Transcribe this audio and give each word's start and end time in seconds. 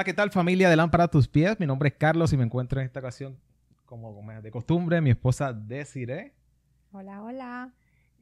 Hola, 0.00 0.06
¿qué 0.06 0.14
tal 0.14 0.30
familia 0.30 0.70
de 0.70 0.76
Lámpara 0.76 1.04
a 1.04 1.08
tus 1.08 1.28
pies? 1.28 1.60
Mi 1.60 1.66
nombre 1.66 1.90
es 1.90 1.94
Carlos 1.94 2.32
y 2.32 2.38
me 2.38 2.44
encuentro 2.44 2.80
en 2.80 2.86
esta 2.86 3.00
ocasión, 3.00 3.38
como 3.84 4.24
de 4.40 4.50
costumbre, 4.50 4.98
mi 5.02 5.10
esposa 5.10 5.52
Desiree. 5.52 6.32
Hola, 6.90 7.22
hola. 7.22 7.74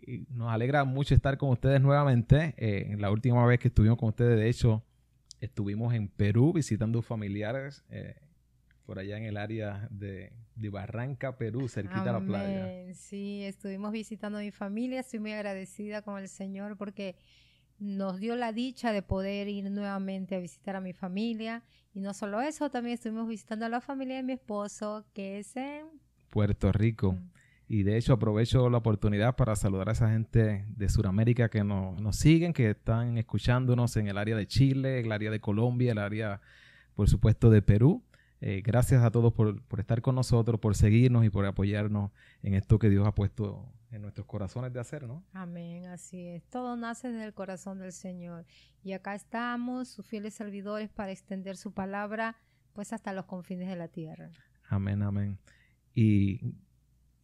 Y 0.04 0.26
nos 0.28 0.50
alegra 0.50 0.82
mucho 0.82 1.14
estar 1.14 1.38
con 1.38 1.50
ustedes 1.50 1.80
nuevamente. 1.80 2.52
Eh, 2.56 2.96
la 2.98 3.12
última 3.12 3.46
vez 3.46 3.60
que 3.60 3.68
estuvimos 3.68 3.96
con 3.96 4.08
ustedes, 4.08 4.36
de 4.36 4.48
hecho, 4.48 4.82
estuvimos 5.40 5.94
en 5.94 6.08
Perú 6.08 6.52
visitando 6.52 7.00
familiares 7.00 7.84
eh, 7.90 8.16
por 8.84 8.98
allá 8.98 9.16
en 9.16 9.26
el 9.26 9.36
área 9.36 9.86
de, 9.92 10.32
Barranca, 10.56 11.38
Perú, 11.38 11.68
cerquita 11.68 12.02
de 12.02 12.12
la 12.12 12.20
playa. 12.20 12.92
Sí, 12.92 13.44
estuvimos 13.44 13.92
visitando 13.92 14.38
a 14.38 14.40
mi 14.40 14.50
familia. 14.50 14.98
Estoy 14.98 15.20
muy 15.20 15.32
agradecida 15.32 16.02
con 16.02 16.18
el 16.18 16.28
Señor 16.28 16.76
porque 16.76 17.14
nos 17.78 18.18
dio 18.18 18.36
la 18.36 18.52
dicha 18.52 18.92
de 18.92 19.02
poder 19.02 19.48
ir 19.48 19.70
nuevamente 19.70 20.34
a 20.34 20.40
visitar 20.40 20.76
a 20.76 20.80
mi 20.80 20.92
familia. 20.92 21.62
Y 21.94 22.00
no 22.00 22.14
solo 22.14 22.40
eso, 22.40 22.70
también 22.70 22.94
estuvimos 22.94 23.28
visitando 23.28 23.66
a 23.66 23.68
la 23.68 23.80
familia 23.80 24.16
de 24.16 24.22
mi 24.22 24.32
esposo, 24.34 25.04
que 25.14 25.38
es 25.38 25.56
en 25.56 25.86
Puerto 26.30 26.72
Rico. 26.72 27.12
Mm. 27.12 27.30
Y 27.70 27.82
de 27.82 27.98
hecho 27.98 28.14
aprovecho 28.14 28.70
la 28.70 28.78
oportunidad 28.78 29.36
para 29.36 29.54
saludar 29.54 29.90
a 29.90 29.92
esa 29.92 30.10
gente 30.10 30.64
de 30.68 30.88
Sudamérica 30.88 31.50
que 31.50 31.62
nos, 31.62 32.00
nos 32.00 32.16
siguen, 32.16 32.54
que 32.54 32.70
están 32.70 33.18
escuchándonos 33.18 33.96
en 33.98 34.08
el 34.08 34.16
área 34.16 34.36
de 34.36 34.46
Chile, 34.46 35.00
el 35.00 35.12
área 35.12 35.30
de 35.30 35.38
Colombia, 35.38 35.92
el 35.92 35.98
área, 35.98 36.40
por 36.94 37.10
supuesto, 37.10 37.50
de 37.50 37.60
Perú. 37.60 38.02
Eh, 38.40 38.62
gracias 38.64 39.04
a 39.04 39.10
todos 39.10 39.34
por, 39.34 39.60
por, 39.64 39.80
estar 39.80 40.00
con 40.00 40.14
nosotros, 40.14 40.58
por 40.60 40.76
seguirnos 40.76 41.26
y 41.26 41.30
por 41.30 41.44
apoyarnos 41.44 42.10
en 42.42 42.54
esto 42.54 42.78
que 42.78 42.88
Dios 42.88 43.06
ha 43.06 43.14
puesto 43.14 43.66
en 43.90 44.02
nuestros 44.02 44.26
corazones 44.26 44.72
de 44.72 44.80
hacer, 44.80 45.04
¿no? 45.04 45.24
Amén, 45.32 45.86
así 45.86 46.26
es. 46.26 46.44
Todo 46.48 46.76
nace 46.76 47.10
desde 47.10 47.24
el 47.24 47.34
corazón 47.34 47.78
del 47.78 47.92
Señor. 47.92 48.44
Y 48.82 48.92
acá 48.92 49.14
estamos, 49.14 49.88
sus 49.88 50.06
fieles 50.06 50.34
servidores, 50.34 50.90
para 50.90 51.12
extender 51.12 51.56
su 51.56 51.72
palabra, 51.72 52.36
pues 52.72 52.92
hasta 52.92 53.12
los 53.12 53.24
confines 53.24 53.68
de 53.68 53.76
la 53.76 53.88
tierra. 53.88 54.30
Amén, 54.68 55.02
amén. 55.02 55.38
Y 55.94 56.54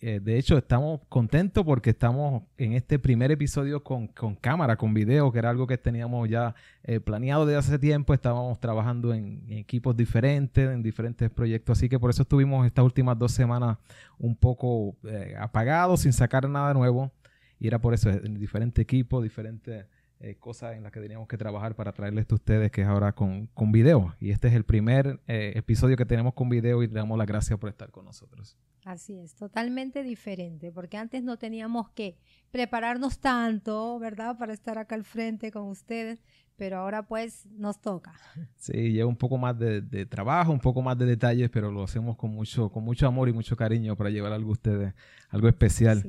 eh, 0.06 0.20
de 0.20 0.36
hecho, 0.36 0.58
estamos 0.58 1.00
contentos 1.08 1.64
porque 1.64 1.88
estamos 1.88 2.42
en 2.58 2.74
este 2.74 2.98
primer 2.98 3.30
episodio 3.30 3.82
con, 3.82 4.08
cámara, 4.38 4.76
con 4.76 4.92
video, 4.92 5.32
que 5.32 5.38
era 5.38 5.48
algo 5.48 5.66
que 5.66 5.78
teníamos 5.78 6.28
ya 6.28 6.54
eh, 6.82 7.00
planeado 7.00 7.46
desde 7.46 7.58
hace 7.58 7.78
tiempo. 7.78 8.12
Estábamos 8.12 8.60
trabajando 8.60 9.14
en, 9.14 9.42
equipos 9.48 9.96
diferentes, 9.96 10.68
en 10.68 10.82
diferentes 10.82 11.30
proyectos, 11.30 11.78
así 11.78 11.88
que 11.88 11.98
por 11.98 12.10
eso 12.10 12.20
estuvimos 12.20 12.66
estas 12.66 12.84
últimas 12.84 13.18
dos 13.18 13.32
semanas 13.32 13.78
un 14.18 14.36
poco 14.36 14.94
eh, 15.04 15.36
apagados, 15.40 16.00
sin 16.02 16.12
sacar 16.12 16.50
nada 16.50 16.74
nuevo. 16.74 17.10
Y 17.58 17.66
era 17.66 17.78
por 17.78 17.94
eso, 17.94 18.10
en 18.10 18.34
diferentes 18.34 18.82
equipos, 18.82 19.22
diferentes 19.22 19.86
eh, 20.24 20.36
cosas 20.36 20.74
en 20.74 20.82
las 20.82 20.90
que 20.90 21.00
teníamos 21.00 21.28
que 21.28 21.36
trabajar 21.36 21.74
para 21.76 21.92
traerles 21.92 22.22
esto 22.22 22.36
a 22.36 22.36
ustedes, 22.36 22.70
que 22.70 22.80
es 22.80 22.86
ahora 22.86 23.12
con, 23.12 23.46
con 23.48 23.72
video. 23.72 24.14
Y 24.20 24.30
este 24.30 24.48
es 24.48 24.54
el 24.54 24.64
primer 24.64 25.20
eh, 25.26 25.52
episodio 25.54 25.98
que 25.98 26.06
tenemos 26.06 26.32
con 26.32 26.48
video 26.48 26.82
y 26.82 26.86
le 26.86 26.94
damos 26.94 27.18
las 27.18 27.26
gracias 27.26 27.58
por 27.58 27.68
estar 27.68 27.90
con 27.90 28.06
nosotros. 28.06 28.56
Así 28.86 29.18
es, 29.18 29.34
totalmente 29.34 30.02
diferente, 30.02 30.72
porque 30.72 30.96
antes 30.96 31.22
no 31.22 31.36
teníamos 31.36 31.90
que 31.90 32.16
prepararnos 32.50 33.18
tanto, 33.18 33.98
¿verdad? 33.98 34.38
Para 34.38 34.54
estar 34.54 34.78
acá 34.78 34.94
al 34.94 35.04
frente 35.04 35.52
con 35.52 35.64
ustedes, 35.64 36.22
pero 36.56 36.78
ahora 36.78 37.06
pues 37.06 37.44
nos 37.50 37.82
toca. 37.82 38.14
Sí, 38.56 38.92
lleva 38.92 39.08
un 39.08 39.16
poco 39.16 39.36
más 39.36 39.58
de, 39.58 40.06
trabajo, 40.06 40.52
un 40.52 40.60
poco 40.60 40.80
más 40.80 40.96
de 40.96 41.04
detalles, 41.04 41.50
pero 41.50 41.70
lo 41.70 41.82
hacemos 41.82 42.16
con 42.16 42.30
mucho, 42.30 42.70
con 42.70 42.82
mucho 42.82 43.06
amor 43.06 43.28
y 43.28 43.34
mucho 43.34 43.56
cariño 43.56 43.94
para 43.94 44.08
llevar 44.08 44.32
algo 44.32 44.48
a 44.48 44.52
ustedes, 44.52 44.94
algo 45.28 45.48
especial. 45.48 46.02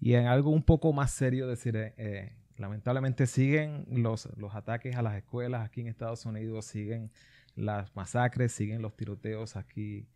Y 0.00 0.14
en 0.14 0.26
algo 0.26 0.50
un 0.50 0.64
poco 0.64 0.92
más 0.92 1.12
serio, 1.12 1.46
decir, 1.46 1.76
eh, 1.76 2.32
lamentablemente 2.62 3.26
siguen 3.26 3.84
los, 3.90 4.28
los 4.38 4.54
ataques 4.54 4.96
a 4.96 5.02
las 5.02 5.16
escuelas 5.16 5.64
aquí 5.66 5.82
en 5.82 5.88
Estados 5.88 6.24
Unidos, 6.24 6.64
siguen 6.64 7.10
las 7.54 7.94
masacres, 7.94 8.52
siguen 8.52 8.80
los 8.80 8.96
tiroteos 8.96 9.56
aquí 9.56 10.06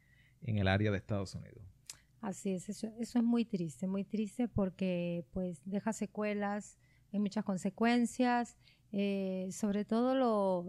en 0.43 0.59
el 0.59 0.69
área 0.69 0.91
de 0.91 0.97
Estados 0.97 1.35
Unidos. 1.35 1.62
Así 2.21 2.55
es, 2.55 2.69
eso, 2.69 2.89
es 2.99 3.15
muy 3.17 3.45
triste, 3.45 3.87
muy 3.87 4.05
triste 4.05 4.49
porque 4.49 5.25
pues 5.33 5.61
deja 5.65 5.93
secuelas, 5.93 6.79
hay 7.12 7.19
muchas 7.21 7.45
consecuencias, 7.45 8.56
eh, 8.93 9.49
sobre 9.51 9.85
todo 9.85 10.65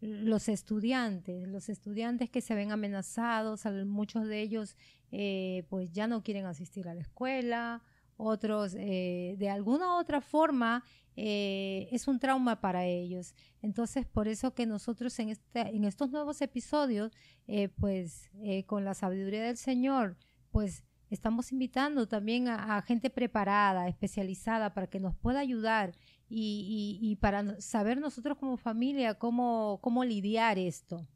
los 0.00 0.48
estudiantes, 0.48 1.48
los 1.48 1.68
estudiantes 1.68 2.28
que 2.28 2.40
se 2.40 2.54
ven 2.54 2.70
amenazados, 2.70 3.64
muchos 3.86 4.26
de 4.26 4.40
ellos 4.42 4.76
eh, 5.10 5.64
pues 5.68 5.92
ya 5.92 6.06
no 6.06 6.22
quieren 6.22 6.46
asistir 6.46 6.88
a 6.88 6.94
la 6.94 7.00
escuela, 7.00 7.82
otros 8.16 8.74
eh, 8.78 9.34
de 9.38 9.50
alguna 9.50 9.96
otra 9.96 10.20
forma 10.20 10.84
eh, 11.16 11.88
es 11.92 12.08
un 12.08 12.18
trauma 12.18 12.60
para 12.60 12.84
ellos. 12.86 13.34
Entonces, 13.62 14.06
por 14.06 14.28
eso 14.28 14.54
que 14.54 14.66
nosotros 14.66 15.18
en, 15.18 15.30
este, 15.30 15.60
en 15.60 15.84
estos 15.84 16.10
nuevos 16.10 16.40
episodios, 16.40 17.12
eh, 17.46 17.68
pues 17.68 18.30
con 18.66 18.84
la 18.84 18.94
sabiduría 18.94 19.42
del 19.42 19.56
Señor, 19.56 20.16
pues 20.50 20.84
estamos 21.10 21.52
invitando 21.52 22.08
también 22.08 22.48
a, 22.48 22.82
gente 22.82 23.10
preparada, 23.10 23.88
especializada, 23.88 24.74
para 24.74 24.88
que 24.88 25.00
nos 25.00 25.14
pueda 25.14 25.40
ayudar 25.40 25.92
y, 26.28 26.98
y, 27.00 27.10
y 27.10 27.16
para 27.16 27.60
saber 27.60 27.98
nosotros 27.98 28.36
como 28.38 28.56
familia 28.56 29.14
cómo, 29.14 29.78
cómo 29.82 30.04
lidiar 30.04 30.58
esto. 30.58 31.06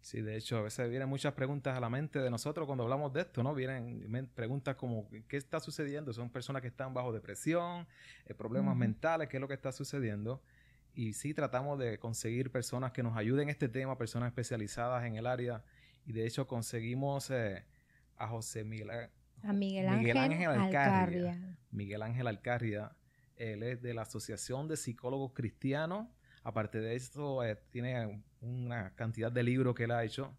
Sí, 0.00 0.20
de 0.22 0.36
hecho, 0.36 0.58
a 0.58 0.62
veces 0.62 0.88
vienen 0.88 1.08
muchas 1.08 1.34
preguntas 1.34 1.76
a 1.76 1.80
la 1.80 1.90
mente 1.90 2.20
de 2.20 2.30
nosotros 2.30 2.66
cuando 2.66 2.84
hablamos 2.84 3.12
de 3.12 3.22
esto, 3.22 3.42
¿no? 3.42 3.54
Vienen 3.54 4.28
preguntas 4.34 4.76
como, 4.76 5.08
¿qué 5.26 5.36
está 5.36 5.60
sucediendo? 5.60 6.12
Son 6.12 6.30
personas 6.30 6.62
que 6.62 6.68
están 6.68 6.94
bajo 6.94 7.12
depresión, 7.12 7.86
eh, 8.26 8.34
problemas 8.34 8.76
mentales, 8.76 9.28
¿qué 9.28 9.36
es 9.36 9.40
lo 9.40 9.48
que 9.48 9.54
está 9.54 9.72
sucediendo? 9.72 10.40
Y 10.94 11.12
sí 11.12 11.34
tratamos 11.34 11.78
de 11.78 11.98
conseguir 11.98 12.50
personas 12.50 12.92
que 12.92 13.02
nos 13.02 13.16
ayuden 13.16 13.44
en 13.44 13.48
este 13.50 13.68
tema, 13.68 13.98
personas 13.98 14.28
especializadas 14.28 15.04
en 15.04 15.16
el 15.16 15.26
área. 15.26 15.62
Y 16.06 16.12
de 16.12 16.26
hecho 16.26 16.46
conseguimos 16.46 17.30
eh, 17.30 17.64
a 18.16 18.28
José 18.28 18.64
Miguel, 18.64 18.90
a 19.42 19.52
Miguel 19.52 19.88
Ángel, 19.88 20.48
Alcarria. 20.48 21.56
Miguel 21.70 22.02
Ángel 22.02 22.26
Alcarria. 22.26 22.92
Él 23.36 23.62
es 23.62 23.82
de 23.82 23.94
la 23.94 24.02
Asociación 24.02 24.66
de 24.66 24.76
Psicólogos 24.76 25.32
Cristianos 25.32 26.08
Aparte 26.42 26.80
de 26.80 26.94
eso, 26.94 27.42
eh, 27.44 27.58
tiene 27.70 28.22
una 28.40 28.94
cantidad 28.94 29.30
de 29.30 29.42
libros 29.42 29.74
que 29.74 29.84
él 29.84 29.90
ha 29.90 30.04
hecho. 30.04 30.34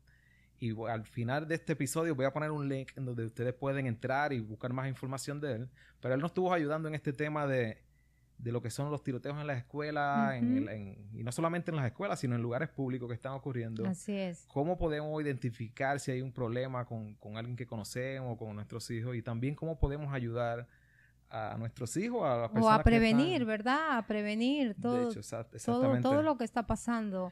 Y 0.60 0.76
al 0.88 1.06
final 1.06 1.48
de 1.48 1.56
este 1.56 1.74
episodio 1.74 2.16
voy 2.16 2.26
a 2.26 2.34
poner 2.34 2.52
un 2.52 2.68
link 2.68 2.92
en 2.98 3.06
donde 3.06 3.26
ustedes 3.26 3.54
pueden 3.54 3.88
entrar 3.88 4.34
y 4.34 4.42
buscar 4.42 4.74
más 4.74 4.88
información 4.90 5.40
de 5.40 5.54
él. 5.54 5.70
Pero 6.02 6.14
él 6.14 6.20
nos 6.20 6.32
estuvo 6.32 6.54
ayudando 6.54 6.90
en 6.90 6.96
este 6.96 7.14
tema 7.14 7.48
de, 7.48 7.82
lo 8.44 8.62
que 8.62 8.70
son 8.70 8.92
los 8.92 9.02
tiroteos 9.02 9.40
en 9.40 9.48
las 9.48 9.60
escuelas, 9.60 10.42
y 10.42 11.24
no 11.24 11.32
solamente 11.32 11.72
en 11.72 11.78
las 11.78 11.86
escuelas, 11.86 12.20
sino 12.20 12.36
en 12.36 12.42
lugares 12.42 12.68
públicos 12.70 13.08
que 13.08 13.16
están 13.16 13.34
ocurriendo. 13.34 13.86
Así 13.86 14.18
es. 14.18 14.46
¿Cómo 14.48 14.78
podemos 14.78 15.22
identificar 15.22 16.00
si 16.02 16.12
hay 16.12 16.22
un 16.22 16.34
problema 16.34 16.86
con, 16.86 17.16
con 17.16 17.38
alguien 17.38 17.56
que 17.56 17.66
conocemos 17.66 18.34
o 18.34 18.38
con 18.38 18.54
nuestros 18.54 18.90
hijos? 18.92 19.16
Y 19.16 19.22
también 19.22 19.56
cómo 19.56 19.80
podemos 19.80 20.14
ayudar 20.14 20.68
a 21.30 21.56
nuestros 21.58 21.96
hijos, 21.98 22.24
a 22.24 22.38
las 22.38 22.50
personas 22.50 22.78
O 22.78 22.80
a 22.80 22.84
prevenir, 22.84 23.46
¿verdad? 23.46 23.98
A 23.98 24.08
prevenir 24.08 24.76
todo, 24.82 25.12
todo, 26.02 26.22
lo 26.22 26.38
que 26.38 26.44
está 26.44 26.66
pasando. 26.66 27.32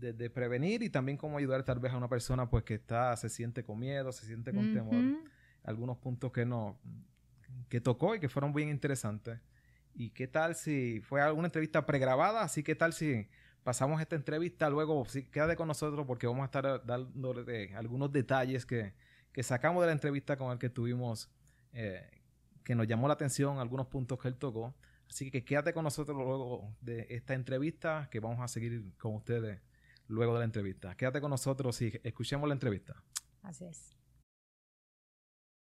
De, 0.00 0.28
prevenir 0.28 0.82
y 0.82 0.90
también 0.90 1.16
cómo 1.16 1.38
ayudar 1.38 1.62
tal 1.62 1.78
vez 1.78 1.92
a 1.92 1.96
una 1.96 2.08
persona 2.08 2.50
pues 2.50 2.62
que 2.64 2.74
está, 2.74 3.16
se 3.16 3.30
siente 3.30 3.64
con 3.64 3.78
miedo, 3.78 4.12
se 4.12 4.26
siente 4.26 4.52
con 4.52 4.74
temor. 4.74 5.22
Algunos 5.62 5.96
puntos 5.96 6.30
que 6.30 6.44
no, 6.44 6.78
que 7.68 7.80
tocó 7.80 8.14
y 8.14 8.20
que 8.20 8.28
fueron 8.28 8.52
bien 8.52 8.68
interesantes. 8.68 9.40
¿Y 9.94 10.10
qué 10.10 10.26
tal 10.26 10.56
si 10.56 11.00
fue 11.00 11.22
alguna 11.22 11.46
entrevista 11.46 11.86
pregrabada? 11.86 12.42
Así 12.42 12.62
que 12.62 12.74
tal 12.74 12.92
si 12.92 13.28
pasamos 13.62 14.00
esta 14.00 14.16
entrevista 14.16 14.68
luego, 14.68 15.04
sí, 15.06 15.24
quédate 15.24 15.56
con 15.56 15.68
nosotros 15.68 16.06
porque 16.06 16.26
vamos 16.26 16.42
a 16.42 16.46
estar 16.46 16.84
dando 16.84 17.34
algunos 17.76 18.12
detalles 18.12 18.66
que, 18.66 18.92
que, 19.32 19.42
sacamos 19.42 19.82
de 19.82 19.86
la 19.86 19.92
entrevista 19.92 20.36
con 20.36 20.52
el 20.52 20.58
que 20.58 20.68
tuvimos 20.68 21.30
eh, 21.72 22.10
que 22.64 22.74
nos 22.74 22.88
llamó 22.88 23.06
la 23.06 23.14
atención 23.14 23.58
algunos 23.58 23.86
puntos 23.86 24.18
que 24.18 24.28
él 24.28 24.36
tocó. 24.36 24.74
Así 25.08 25.30
que 25.30 25.44
quédate 25.44 25.72
con 25.72 25.84
nosotros 25.84 26.16
luego 26.16 26.74
de 26.80 27.06
esta 27.10 27.34
entrevista, 27.34 28.08
que 28.10 28.20
vamos 28.20 28.40
a 28.40 28.48
seguir 28.48 28.96
con 28.98 29.14
ustedes 29.14 29.60
luego 30.08 30.32
de 30.32 30.38
la 30.40 30.44
entrevista. 30.46 30.96
Quédate 30.96 31.20
con 31.20 31.30
nosotros 31.30 31.80
y 31.82 31.92
escuchemos 32.02 32.48
la 32.48 32.54
entrevista. 32.54 32.94
Así 33.42 33.64
es. 33.66 33.94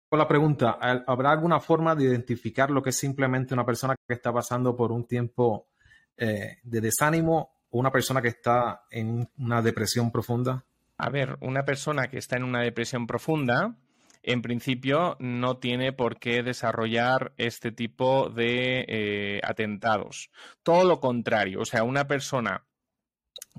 Con 0.09 0.19
la 0.19 0.27
pregunta, 0.27 0.77
¿habrá 1.07 1.31
alguna 1.31 1.59
forma 1.59 1.95
de 1.95 2.03
identificar 2.05 2.69
lo 2.69 2.83
que 2.83 2.91
es 2.91 2.97
simplemente 2.97 3.53
una 3.53 3.65
persona 3.65 3.95
que 4.07 4.13
está 4.13 4.31
pasando 4.31 4.75
por 4.75 4.91
un 4.91 5.05
tiempo 5.07 5.69
eh, 6.15 6.59
de 6.63 6.81
desánimo 6.81 7.61
o 7.69 7.79
una 7.79 7.91
persona 7.91 8.21
que 8.21 8.27
está 8.27 8.85
en 8.91 9.27
una 9.37 9.61
depresión 9.61 10.11
profunda? 10.11 10.65
A 10.97 11.09
ver, 11.09 11.37
una 11.41 11.65
persona 11.65 12.07
que 12.07 12.19
está 12.19 12.37
en 12.37 12.43
una 12.43 12.61
depresión 12.61 13.07
profunda 13.07 13.75
en 14.23 14.41
principio 14.41 15.17
no 15.19 15.57
tiene 15.57 15.91
por 15.91 16.17
qué 16.17 16.43
desarrollar 16.43 17.33
este 17.37 17.71
tipo 17.71 18.29
de 18.29 18.85
eh, 18.87 19.41
atentados. 19.43 20.31
Todo 20.63 20.85
lo 20.85 20.99
contrario, 20.99 21.59
o 21.59 21.65
sea, 21.65 21.83
una 21.83 22.07
persona 22.07 22.65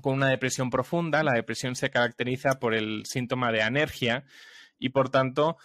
con 0.01 0.15
una 0.15 0.29
depresión 0.29 0.69
profunda, 0.69 1.23
la 1.23 1.33
depresión 1.33 1.75
se 1.75 1.89
caracteriza 1.89 2.59
por 2.59 2.73
el 2.73 3.05
síntoma 3.05 3.51
de 3.51 3.61
anergia 3.61 4.25
y 4.77 4.89
por 4.89 5.09
tanto 5.09 5.57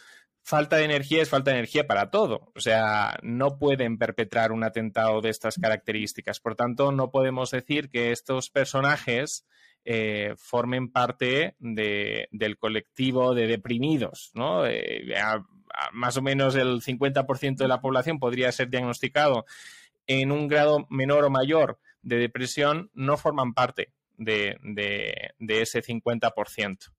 falta 0.42 0.76
de 0.76 0.84
energía 0.84 1.22
es 1.22 1.28
falta 1.28 1.50
de 1.50 1.58
energía 1.58 1.86
para 1.86 2.10
todo. 2.10 2.52
O 2.54 2.60
sea, 2.60 3.18
no 3.22 3.58
pueden 3.58 3.98
perpetrar 3.98 4.52
un 4.52 4.64
atentado 4.64 5.20
de 5.20 5.30
estas 5.30 5.56
características. 5.56 6.40
Por 6.40 6.56
tanto, 6.56 6.92
no 6.92 7.10
podemos 7.10 7.50
decir 7.50 7.90
que 7.90 8.12
estos 8.12 8.50
personajes 8.50 9.46
eh, 9.84 10.34
formen 10.36 10.90
parte 10.90 11.56
del 11.58 12.58
colectivo 12.58 13.34
de 13.34 13.46
deprimidos, 13.46 14.30
¿no? 14.34 14.64
más 15.92 16.16
o 16.16 16.22
menos 16.22 16.56
el 16.56 16.80
50% 16.82 17.56
de 17.56 17.68
la 17.68 17.80
población 17.80 18.18
podría 18.18 18.50
ser 18.52 18.68
diagnosticado 18.70 19.46
en 20.06 20.32
un 20.32 20.48
grado 20.48 20.86
menor 20.90 21.24
o 21.24 21.30
mayor 21.30 21.78
de 22.02 22.16
depresión, 22.16 22.90
no 22.94 23.16
forman 23.16 23.54
parte 23.54 23.92
de, 24.16 24.58
ese 25.48 25.82
50%. 25.82 26.92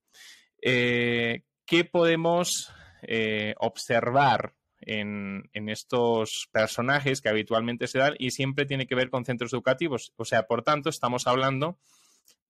Eh, 0.61 1.43
¿Qué 1.65 1.85
podemos 1.85 2.71
eh, 3.03 3.53
observar 3.57 4.53
en, 4.79 5.49
estos 5.53 6.49
personajes 6.51 7.21
que 7.21 7.29
habitualmente 7.29 7.87
se 7.87 7.99
dan 7.99 8.15
y 8.17 8.31
siempre 8.31 8.65
tiene 8.65 8.87
que 8.87 8.95
ver 8.95 9.09
con 9.09 9.25
centros 9.25 9.53
educativos? 9.53 10.13
O 10.17 10.25
sea, 10.25 10.43
por 10.43 10.63
tanto, 10.63 10.89
estamos 10.89 11.27
hablando 11.27 11.79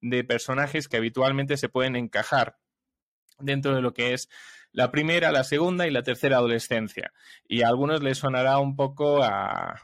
de 0.01 0.23
personajes 0.23 0.87
que 0.87 0.97
habitualmente 0.97 1.57
se 1.57 1.69
pueden 1.69 1.95
encajar 1.95 2.57
dentro 3.39 3.75
de 3.75 3.81
lo 3.81 3.93
que 3.93 4.13
es 4.13 4.29
la 4.71 4.91
primera, 4.91 5.31
la 5.31 5.43
segunda 5.43 5.87
y 5.87 5.91
la 5.91 6.03
tercera 6.03 6.37
adolescencia. 6.37 7.13
Y 7.47 7.61
a 7.61 7.67
algunos 7.67 8.01
les 8.01 8.17
sonará 8.17 8.59
un 8.59 8.75
poco 8.75 9.23
a, 9.23 9.81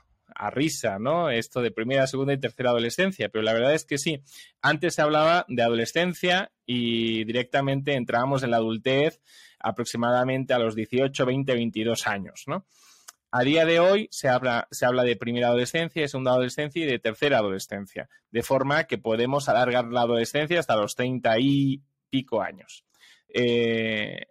risa, 0.52 1.00
¿no? 1.00 1.32
Esto 1.32 1.62
de 1.62 1.72
primera, 1.72 2.06
segunda 2.06 2.32
y 2.32 2.40
tercera 2.40 2.70
adolescencia, 2.70 3.28
pero 3.30 3.42
la 3.42 3.54
verdad 3.54 3.74
es 3.74 3.86
que 3.86 3.98
sí. 3.98 4.22
Antes 4.62 4.94
se 4.94 5.02
hablaba 5.02 5.46
de 5.48 5.64
adolescencia 5.64 6.52
y 6.64 7.24
directamente 7.24 7.94
entrábamos 7.96 8.44
en 8.44 8.52
la 8.52 8.58
adultez 8.58 9.20
aproximadamente 9.60 10.54
a 10.54 10.60
los 10.60 10.76
18, 10.76 11.26
20, 11.26 11.54
22 11.56 12.06
años, 12.06 12.44
¿no? 12.46 12.68
A 13.30 13.44
día 13.44 13.66
de 13.66 13.80
hoy 13.80 14.08
se 14.12 14.30
habla, 14.30 14.68
se 14.72 14.86
habla 14.86 15.04
de 15.04 15.18
primera 15.18 15.48
adolescencia, 15.48 16.02
de 16.02 16.08
segunda 16.08 16.32
adolescencia 16.32 16.84
y 16.84 16.86
de 16.86 17.00
tercera 17.00 17.40
adolescencia, 17.40 18.10
de 18.32 18.44
forma 18.44 18.86
que 18.86 18.98
podemos 18.98 19.50
alargar 19.50 19.86
la 19.86 20.02
adolescencia 20.02 20.60
hasta 20.60 20.78
los 20.78 20.96
30 20.96 21.40
y 21.40 21.84
pico 22.10 22.42
años. 22.42 22.86
Eh, 23.28 24.28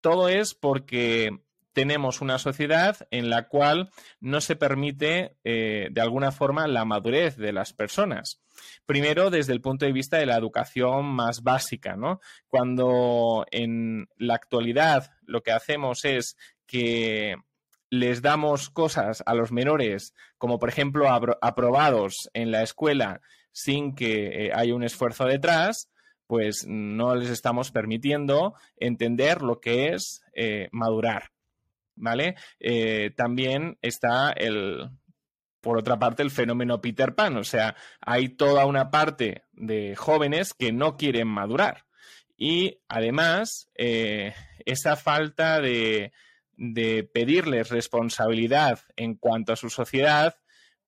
todo 0.00 0.28
es 0.28 0.54
porque 0.54 1.30
tenemos 1.72 2.20
una 2.20 2.38
sociedad 2.38 2.96
en 3.10 3.30
la 3.30 3.48
cual 3.48 3.90
no 4.20 4.40
se 4.40 4.56
permite 4.56 5.36
eh, 5.44 5.88
de 5.90 6.00
alguna 6.00 6.32
forma 6.32 6.66
la 6.66 6.84
madurez 6.84 7.36
de 7.36 7.52
las 7.52 7.72
personas. 7.72 8.42
Primero, 8.84 9.30
desde 9.30 9.52
el 9.52 9.60
punto 9.60 9.86
de 9.86 9.92
vista 9.92 10.18
de 10.18 10.26
la 10.26 10.36
educación 10.36 11.06
más 11.06 11.42
básica, 11.42 11.96
¿no? 11.96 12.20
Cuando 12.48 13.46
en 13.50 14.08
la 14.18 14.34
actualidad 14.34 15.12
lo 15.22 15.42
que 15.42 15.52
hacemos 15.52 16.04
es 16.04 16.36
que 16.66 17.36
les 17.92 18.22
damos 18.22 18.70
cosas 18.70 19.22
a 19.26 19.34
los 19.34 19.52
menores, 19.52 20.14
como 20.38 20.58
por 20.58 20.70
ejemplo 20.70 21.10
aprobados 21.10 22.30
en 22.32 22.50
la 22.50 22.62
escuela 22.62 23.20
sin 23.52 23.94
que 23.94 24.46
eh, 24.46 24.52
haya 24.54 24.74
un 24.74 24.82
esfuerzo 24.82 25.26
detrás, 25.26 25.90
pues 26.26 26.64
no 26.66 27.14
les 27.14 27.28
estamos 27.28 27.70
permitiendo 27.70 28.54
entender 28.78 29.42
lo 29.42 29.60
que 29.60 29.88
es 29.88 30.22
eh, 30.32 30.70
madurar. 30.72 31.32
¿Vale? 31.94 32.36
Eh, 32.60 33.10
también 33.14 33.76
está 33.82 34.32
el, 34.32 34.88
por 35.60 35.76
otra 35.76 35.98
parte, 35.98 36.22
el 36.22 36.30
fenómeno 36.30 36.80
Peter 36.80 37.14
Pan. 37.14 37.36
O 37.36 37.44
sea, 37.44 37.76
hay 38.00 38.30
toda 38.30 38.64
una 38.64 38.90
parte 38.90 39.44
de 39.52 39.96
jóvenes 39.96 40.54
que 40.54 40.72
no 40.72 40.96
quieren 40.96 41.28
madurar. 41.28 41.84
Y 42.38 42.80
además, 42.88 43.68
esa 43.76 44.96
falta 44.96 45.60
de, 45.60 46.12
de 46.62 47.02
pedirles 47.02 47.70
responsabilidad 47.70 48.78
en 48.94 49.16
cuanto 49.16 49.52
a 49.52 49.56
su 49.56 49.68
sociedad 49.68 50.36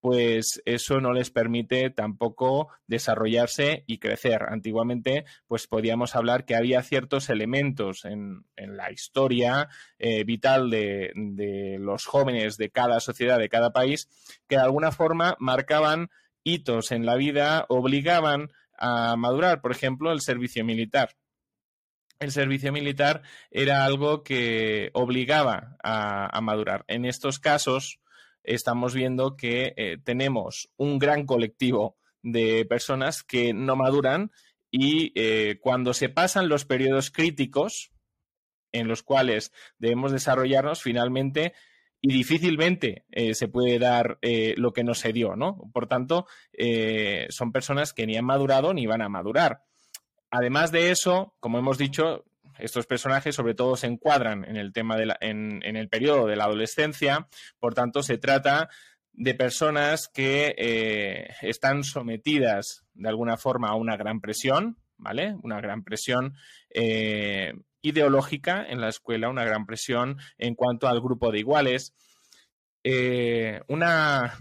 pues 0.04 0.60
eso 0.66 1.00
no 1.00 1.14
les 1.14 1.30
permite 1.30 1.88
tampoco 1.88 2.68
desarrollarse 2.86 3.84
y 3.86 3.96
crecer. 3.96 4.42
Antiguamente, 4.50 5.24
pues 5.46 5.66
podíamos 5.66 6.14
hablar 6.14 6.44
que 6.44 6.54
había 6.54 6.82
ciertos 6.82 7.30
elementos 7.30 8.04
en, 8.04 8.44
la 8.54 8.92
historia 8.92 9.70
eh, 9.98 10.24
vital 10.24 10.68
de, 10.68 11.78
los 11.80 12.04
jóvenes 12.04 12.58
de 12.58 12.68
cada 12.68 13.00
sociedad, 13.00 13.38
de 13.38 13.48
cada 13.48 13.72
país, 13.72 14.10
que 14.46 14.56
de 14.56 14.62
alguna 14.62 14.92
forma 14.92 15.36
marcaban 15.38 16.10
hitos 16.42 16.92
en 16.92 17.06
la 17.06 17.16
vida, 17.16 17.64
obligaban 17.70 18.50
a 18.76 19.16
madurar, 19.16 19.62
por 19.62 19.72
ejemplo, 19.72 20.12
el 20.12 20.20
servicio 20.20 20.66
militar. 20.66 21.16
El 22.24 22.32
servicio 22.32 22.72
militar 22.72 23.22
era 23.50 23.84
algo 23.84 24.22
que 24.22 24.90
obligaba 24.94 25.76
a 25.82 26.40
madurar. 26.40 26.84
En 26.88 27.04
estos 27.04 27.38
casos, 27.38 28.00
estamos 28.44 28.94
viendo 28.94 29.36
que 29.36 29.74
eh, 29.76 29.98
tenemos 30.04 30.70
un 30.76 30.98
gran 30.98 31.26
colectivo 31.26 31.96
de 32.22 32.64
personas 32.66 33.22
que 33.22 33.52
no 33.52 33.74
maduran 33.74 34.30
y 34.70 35.12
eh, 35.14 35.58
cuando 35.60 35.94
se 35.94 36.08
pasan 36.08 36.48
los 36.48 36.64
periodos 36.64 37.10
críticos 37.10 37.92
en 38.72 38.88
los 38.88 39.02
cuales 39.02 39.52
debemos 39.78 40.12
desarrollarnos 40.12 40.82
finalmente 40.82 41.54
y 42.00 42.12
difícilmente 42.12 43.04
eh, 43.12 43.34
se 43.34 43.48
puede 43.48 43.78
dar 43.78 44.18
lo 44.56 44.72
que 44.72 44.84
no 44.84 44.94
se 44.94 45.12
dio, 45.12 45.36
¿no? 45.36 45.70
Por 45.72 45.86
tanto, 45.86 46.26
son 47.30 47.50
personas 47.50 47.94
que 47.94 48.06
ni 48.06 48.16
han 48.16 48.26
madurado 48.26 48.74
ni 48.74 48.86
van 48.86 49.00
a 49.00 49.08
madurar. 49.08 49.62
Además 50.36 50.72
de 50.72 50.90
eso, 50.90 51.32
como 51.38 51.60
hemos 51.60 51.78
dicho, 51.78 52.24
estos 52.58 52.86
personajes 52.86 53.36
sobre 53.36 53.54
todo 53.54 53.76
se 53.76 53.86
encuadran 53.86 54.44
en 54.44 54.56
el 54.56 54.72
tema 54.72 54.96
en, 55.20 55.62
el 55.62 55.88
periodo 55.88 56.26
de 56.26 56.34
la 56.34 56.46
adolescencia, 56.46 57.28
por 57.60 57.74
tanto 57.74 58.02
se 58.02 58.18
trata 58.18 58.68
de 59.12 59.34
personas 59.36 60.08
que 60.08 60.52
eh, 60.58 61.28
están 61.42 61.84
sometidas 61.84 62.84
de 62.94 63.08
alguna 63.08 63.36
forma 63.36 63.68
a 63.68 63.76
una 63.76 63.96
gran 63.96 64.20
presión, 64.20 64.76
¿vale? 64.96 65.36
Una 65.44 65.60
gran 65.60 65.84
presión 65.84 66.34
eh, 66.70 67.52
ideológica 67.80 68.66
en 68.68 68.80
la 68.80 68.88
escuela, 68.88 69.28
una 69.28 69.44
gran 69.44 69.66
presión 69.66 70.18
en 70.36 70.56
cuanto 70.56 70.88
al 70.88 71.00
grupo 71.00 71.30
de 71.30 71.38
iguales, 71.38 71.94
eh, 72.82 73.60
una 73.68 74.34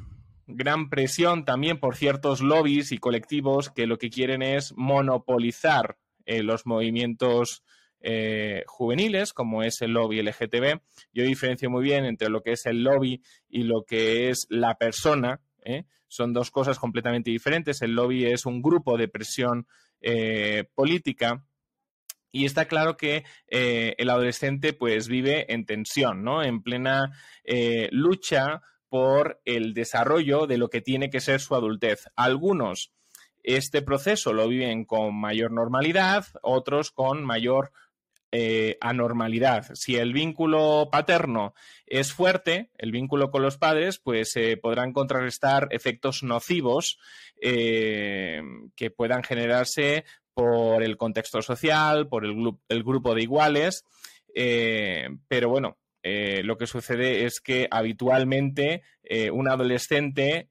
gran 0.48 0.90
presión 0.90 1.46
también 1.46 1.80
por 1.80 1.96
ciertos 1.96 2.42
lobbies 2.42 2.92
y 2.92 2.98
colectivos 2.98 3.70
que 3.70 3.88
lo 3.88 3.98
que 3.98 4.10
quieren 4.10 4.42
es 4.42 4.74
monopolizar 4.76 5.98
los 6.26 6.66
movimientos 6.66 7.64
eh, 8.06 8.66
juveniles, 8.68 9.32
como 9.32 9.64
es 9.64 9.82
el 9.82 9.92
lobby 9.92 10.22
LGTB. 10.22 10.82
Yo 11.14 11.24
diferencio 11.24 11.70
muy 11.70 11.84
bien 11.84 12.04
entre 12.04 12.30
lo 12.30 12.44
que 12.44 12.52
es 12.52 12.66
el 12.66 12.84
lobby 12.84 13.24
y 13.48 13.64
lo 13.64 13.86
que 13.86 14.30
es 14.30 14.46
la 14.50 14.76
persona. 14.76 15.40
¿eh? 15.64 15.86
Son 16.10 16.34
dos 16.34 16.52
cosas 16.52 16.78
completamente 16.78 17.32
diferentes. 17.32 17.82
El 17.82 17.96
lobby 17.96 18.26
es 18.26 18.46
un 18.46 18.62
grupo 18.62 18.98
de 18.98 19.08
presión 19.08 19.68
eh, 20.02 20.66
política. 20.76 21.46
Y 22.30 22.46
está 22.46 22.66
claro 22.66 22.98
que 22.98 23.24
el 23.48 24.10
adolescente 24.10 24.74
pues 24.74 25.08
vive 25.08 25.54
en 25.54 25.68
tensión, 25.68 26.24
¿no? 26.24 26.42
En 26.42 26.64
plena 26.64 27.12
lucha 27.92 28.64
por 28.94 29.42
el 29.44 29.74
desarrollo 29.74 30.46
de 30.46 30.60
lo 30.60 30.70
que 30.70 30.80
tiene 30.80 31.10
que 31.10 31.20
ser 31.20 31.40
su 31.40 31.56
adultez. 31.56 32.06
Algunos 32.16 32.94
este 33.42 33.82
proceso 33.82 34.34
lo 34.34 34.48
viven 34.48 34.86
con 34.86 35.20
mayor 35.20 35.52
normalidad, 35.52 36.28
otros 36.44 36.92
con 36.92 37.24
mayor 37.24 37.72
eh, 38.32 38.78
anormalidad. 38.82 39.66
Si 39.74 39.96
el 39.96 40.14
vínculo 40.14 40.90
paterno 40.92 41.56
es 41.88 42.14
fuerte, 42.14 42.70
el 42.78 42.92
vínculo 42.92 43.32
con 43.32 43.42
los 43.42 43.58
padres, 43.58 43.98
pues 43.98 44.32
se 44.32 44.58
podrán 44.58 44.94
contrarrestar 44.94 45.70
efectos 45.72 46.22
nocivos 46.22 47.00
eh, 47.42 48.44
que 48.76 48.92
puedan 48.92 49.24
generarse 49.24 50.06
por 50.36 50.84
el 50.84 50.98
contexto 50.98 51.42
social, 51.42 52.08
por 52.10 52.26
el, 52.26 52.84
grupo 52.84 53.16
de 53.16 53.24
iguales. 53.24 53.86
Eh, 54.36 55.10
pero 55.28 55.50
bueno, 55.50 55.80
lo 56.04 56.58
que 56.58 56.68
sucede 56.68 57.26
es 57.26 57.40
que 57.40 57.68
habitualmente 57.72 58.84
un 59.32 59.48
adolescente, 59.48 60.50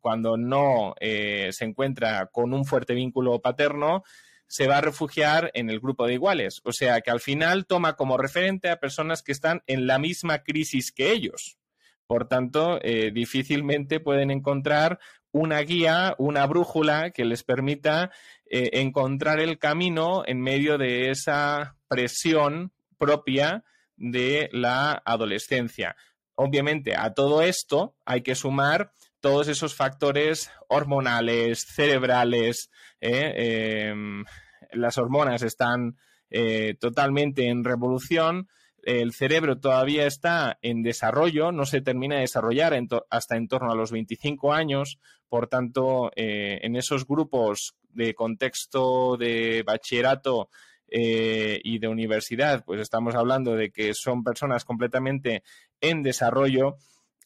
cuando 0.00 0.36
no 0.36 0.94
se 1.00 1.64
encuentra 1.64 2.26
con 2.32 2.54
un 2.54 2.64
fuerte 2.64 2.94
vínculo 2.94 3.40
paterno, 3.40 4.02
se 4.46 4.66
va 4.66 4.78
a 4.78 4.80
refugiar 4.80 5.50
en 5.54 5.70
el 5.70 5.80
grupo 5.80 6.06
de 6.06 6.14
iguales. 6.14 6.60
O 6.64 6.72
sea 6.72 7.00
que 7.00 7.10
al 7.10 7.20
final 7.20 7.66
toma 7.66 7.96
como 7.96 8.16
referente 8.16 8.70
a 8.70 8.78
personas 8.78 9.22
que 9.22 9.32
están 9.32 9.62
en 9.66 9.86
la 9.86 9.98
misma 9.98 10.42
crisis 10.42 10.92
que 10.92 11.12
ellos. 11.12 11.58
Por 12.06 12.28
tanto, 12.28 12.78
eh, 12.82 13.10
difícilmente 13.12 13.98
pueden 13.98 14.30
encontrar 14.30 14.98
una 15.32 15.58
guía, 15.60 16.14
una 16.18 16.46
brújula 16.46 17.10
que 17.10 17.24
les 17.24 17.42
permita 17.42 18.10
eh, 18.46 18.70
encontrar 18.74 19.40
el 19.40 19.58
camino 19.58 20.22
en 20.26 20.40
medio 20.40 20.78
de 20.78 21.10
esa 21.10 21.76
presión 21.88 22.72
propia 22.98 23.64
de 23.96 24.48
la 24.52 25.02
adolescencia. 25.04 25.96
Obviamente, 26.34 26.96
a 26.96 27.14
todo 27.14 27.42
esto 27.42 27.96
hay 28.04 28.22
que 28.22 28.34
sumar 28.34 28.92
todos 29.20 29.48
esos 29.48 29.74
factores 29.74 30.50
hormonales, 30.68 31.64
cerebrales, 31.64 32.70
eh, 33.00 33.88
em, 33.90 34.24
las 34.72 34.98
hormonas 34.98 35.42
están 35.42 35.96
eh, 36.30 36.74
totalmente 36.78 37.48
en 37.48 37.64
revolución, 37.64 38.48
el 38.82 39.12
cerebro 39.12 39.58
todavía 39.58 40.06
está 40.06 40.58
en 40.60 40.82
desarrollo, 40.82 41.52
no 41.52 41.64
se 41.64 41.80
termina 41.80 42.16
de 42.16 42.22
desarrollar 42.22 42.78
hasta 43.08 43.36
en 43.36 43.48
torno 43.48 43.72
a 43.72 43.74
los 43.74 43.92
25 43.92 44.52
años, 44.52 44.98
por 45.28 45.48
tanto, 45.48 46.10
eh, 46.16 46.58
en 46.62 46.76
esos 46.76 47.06
grupos 47.06 47.74
de 47.90 48.14
contexto 48.14 49.16
de 49.16 49.62
bachillerato 49.64 50.50
eh, 50.96 51.60
y 51.64 51.80
de 51.80 51.88
universidad, 51.88 52.64
pues 52.64 52.80
estamos 52.80 53.16
hablando 53.16 53.56
de 53.56 53.72
que 53.72 53.94
son 53.94 54.22
personas 54.22 54.64
completamente 54.64 55.42
en 55.80 56.04
desarrollo. 56.04 56.76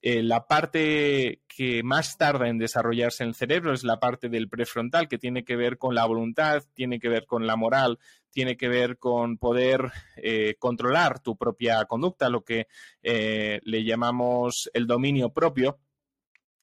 Eh, 0.01 0.23
la 0.23 0.47
parte 0.47 1.43
que 1.47 1.83
más 1.83 2.17
tarda 2.17 2.49
en 2.49 2.57
desarrollarse 2.57 3.25
en 3.25 3.29
el 3.29 3.35
cerebro 3.35 3.75
es 3.75 3.85
la 3.85 4.01
parte 4.01 4.31
del 4.31 4.49
prefrontal, 4.49 5.07
que 5.07 5.19
tiene 5.19 5.45
que 5.45 5.55
ver 5.55 5.77
con 5.77 5.95
la 5.95 6.07
voluntad, 6.07 6.63
tiene 6.73 6.99
que 6.99 7.11
ver 7.11 7.27
con 7.27 7.47
la 7.47 7.57
moral, 7.57 7.99
tiene 8.31 8.57
que 8.57 8.69
ver 8.69 8.97
con 8.97 9.37
poder 9.37 9.93
eh, 10.17 10.55
controlar 10.59 11.21
tu 11.21 11.37
propia 11.37 11.85
conducta, 11.85 12.31
lo 12.31 12.45
que 12.45 12.69
le 13.03 13.85
llamamos 13.85 14.71
el 14.73 14.87
dominio 14.87 15.29
propio. 15.29 15.79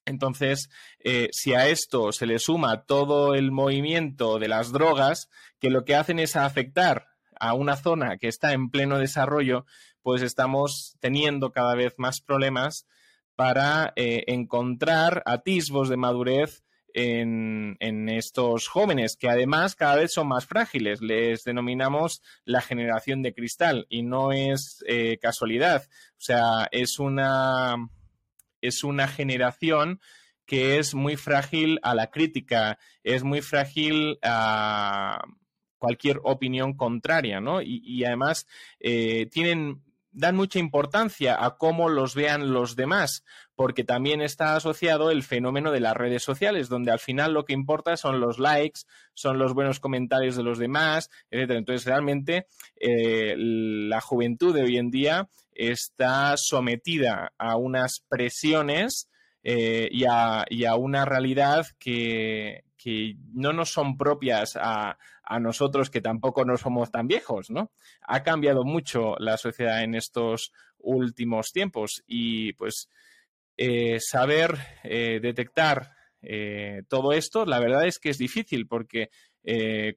Entonces, 0.06 0.70
eh, 1.00 1.28
si 1.32 1.52
a 1.54 1.68
esto 1.68 2.12
se 2.12 2.26
le 2.26 2.38
suma 2.38 2.84
todo 2.84 3.34
el 3.34 3.50
movimiento 3.50 4.38
de 4.38 4.48
las 4.48 4.72
drogas, 4.72 5.28
que 5.60 5.68
lo 5.68 5.84
que 5.84 5.96
hacen 5.96 6.18
es 6.18 6.36
afectar 6.36 7.08
a 7.38 7.52
una 7.52 7.76
zona 7.76 8.16
que 8.16 8.28
está 8.28 8.52
en 8.52 8.70
pleno 8.70 8.98
desarrollo, 8.98 9.66
pues 10.02 10.22
estamos 10.22 10.96
teniendo 11.00 11.50
cada 11.52 11.74
vez 11.74 11.94
más 11.98 12.20
problemas 12.20 12.86
para 13.34 13.92
eh, 13.96 14.24
encontrar 14.28 15.22
atisbos 15.26 15.88
de 15.88 15.96
madurez 15.96 16.64
en, 16.96 18.08
estos 18.08 18.68
jóvenes, 18.68 19.16
que 19.16 19.28
además 19.28 19.74
cada 19.74 19.96
vez 19.96 20.12
son 20.14 20.28
más 20.28 20.46
frágiles. 20.46 21.02
Les 21.02 21.44
denominamos 21.44 22.22
la 22.44 22.62
generación 22.62 23.22
de 23.22 23.34
cristal 23.34 23.86
y 23.90 24.02
no 24.02 24.32
es 24.32 24.82
eh, 24.88 25.18
casualidad. 25.20 25.82
O 26.12 26.20
sea, 26.20 26.68
es 26.70 26.98
una 26.98 27.76
es 28.60 28.84
una 28.84 29.08
generación 29.08 30.00
que 30.46 30.78
es 30.78 30.94
muy 30.94 31.16
frágil 31.16 31.78
a 31.82 31.94
la 31.94 32.10
crítica, 32.10 32.78
es 33.02 33.24
muy 33.24 33.42
frágil 33.42 34.18
a 34.22 35.24
cualquier 35.78 36.20
opinión 36.22 36.74
contraria, 36.74 37.40
¿no? 37.40 37.60
Y, 37.62 38.04
además 38.04 38.46
eh, 38.80 39.26
tienen 39.30 39.82
dan 40.16 40.34
mucha 40.34 40.58
importancia 40.58 41.36
a 41.38 41.58
cómo 41.58 41.90
los 41.90 42.14
vean 42.14 42.52
los 42.54 42.74
demás, 42.74 43.22
porque 43.54 43.84
también 43.84 44.22
está 44.22 44.56
asociado 44.56 45.10
el 45.10 45.22
fenómeno 45.22 45.70
de 45.72 45.80
las 45.80 45.94
redes 45.94 46.22
sociales, 46.22 46.70
donde 46.70 46.90
al 46.90 46.98
final 46.98 47.34
lo 47.34 47.44
que 47.44 47.52
importa 47.52 47.98
son 47.98 48.18
los 48.18 48.38
likes, 48.38 48.80
son 49.12 49.38
los 49.38 49.52
buenos 49.52 49.78
comentarios 49.78 50.34
de 50.34 50.42
los 50.42 50.58
demás, 50.58 51.10
etc. 51.30 51.50
Entonces, 51.50 51.84
realmente, 51.84 52.46
eh, 52.80 53.34
la 53.36 54.00
juventud 54.00 54.54
de 54.54 54.62
hoy 54.62 54.78
en 54.78 54.90
día 54.90 55.28
está 55.52 56.36
sometida 56.38 57.32
a 57.36 57.56
unas 57.56 58.00
presiones 58.00 59.10
eh, 59.42 59.88
y, 59.92 60.04
a, 60.06 60.74
una 60.76 61.04
realidad 61.04 61.66
que, 61.78 62.64
no 63.32 63.52
nos 63.52 63.70
son 63.70 63.96
propias 63.96 64.56
a, 64.60 64.96
nosotros 65.40 65.90
que 65.90 66.00
tampoco 66.00 66.44
no 66.44 66.56
somos 66.56 66.90
tan 66.90 67.08
viejos, 67.08 67.50
¿no? 67.50 67.72
Ha 68.02 68.22
cambiado 68.22 68.64
mucho 68.64 69.16
la 69.18 69.36
sociedad 69.36 69.82
en 69.82 69.96
estos 69.96 70.52
últimos 70.78 71.50
tiempos 71.52 72.04
y 72.06 72.52
pues 72.52 72.88
eh, 73.56 73.98
saber 74.00 74.56
eh, 74.84 75.18
detectar 75.20 75.94
todo 76.88 77.12
esto, 77.12 77.44
la 77.44 77.60
verdad 77.60 77.86
es 77.86 78.00
que 78.00 78.10
es 78.10 78.18
difícil 78.18 78.66
porque 78.66 79.10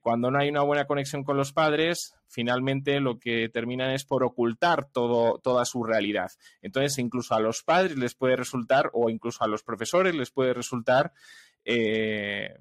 cuando 0.00 0.30
no 0.30 0.38
hay 0.38 0.48
una 0.48 0.62
buena 0.62 0.84
conexión 0.84 1.24
con 1.24 1.36
los 1.36 1.52
padres, 1.52 2.14
finalmente 2.30 3.00
lo 3.00 3.18
que 3.18 3.48
terminan 3.48 3.90
es 3.90 4.04
por 4.04 4.24
ocultar 4.24 4.88
todo, 4.90 5.38
toda 5.38 5.64
su 5.64 5.82
realidad. 5.82 6.30
Entonces, 6.62 6.98
incluso 6.98 7.34
a 7.34 7.40
los 7.40 7.62
padres 7.62 7.98
les 7.98 8.14
puede 8.14 8.36
resultar, 8.36 8.90
o 8.92 9.10
incluso 9.10 9.42
a 9.42 9.48
los 9.48 9.62
profesores 9.62 10.14
les 10.14 10.30
puede 10.30 10.54
resultar 10.54 11.12
eh, 11.64 12.56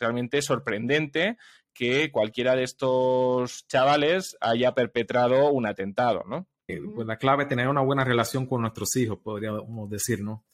realmente 0.00 0.42
sorprendente 0.42 1.36
que 1.72 2.10
cualquiera 2.10 2.56
de 2.56 2.64
estos 2.64 3.66
chavales 3.68 4.36
haya 4.40 4.74
perpetrado 4.74 5.50
un 5.50 5.66
atentado, 5.66 6.24
¿no? 6.26 6.48
Eh, 6.66 6.80
pues 6.94 7.06
la 7.06 7.16
clave 7.16 7.44
es 7.44 7.48
tener 7.48 7.68
una 7.68 7.82
buena 7.82 8.04
relación 8.04 8.46
con 8.46 8.62
nuestros 8.62 8.96
hijos, 8.96 9.18
podríamos 9.22 9.88
decir, 9.90 10.22
¿no? 10.22 10.44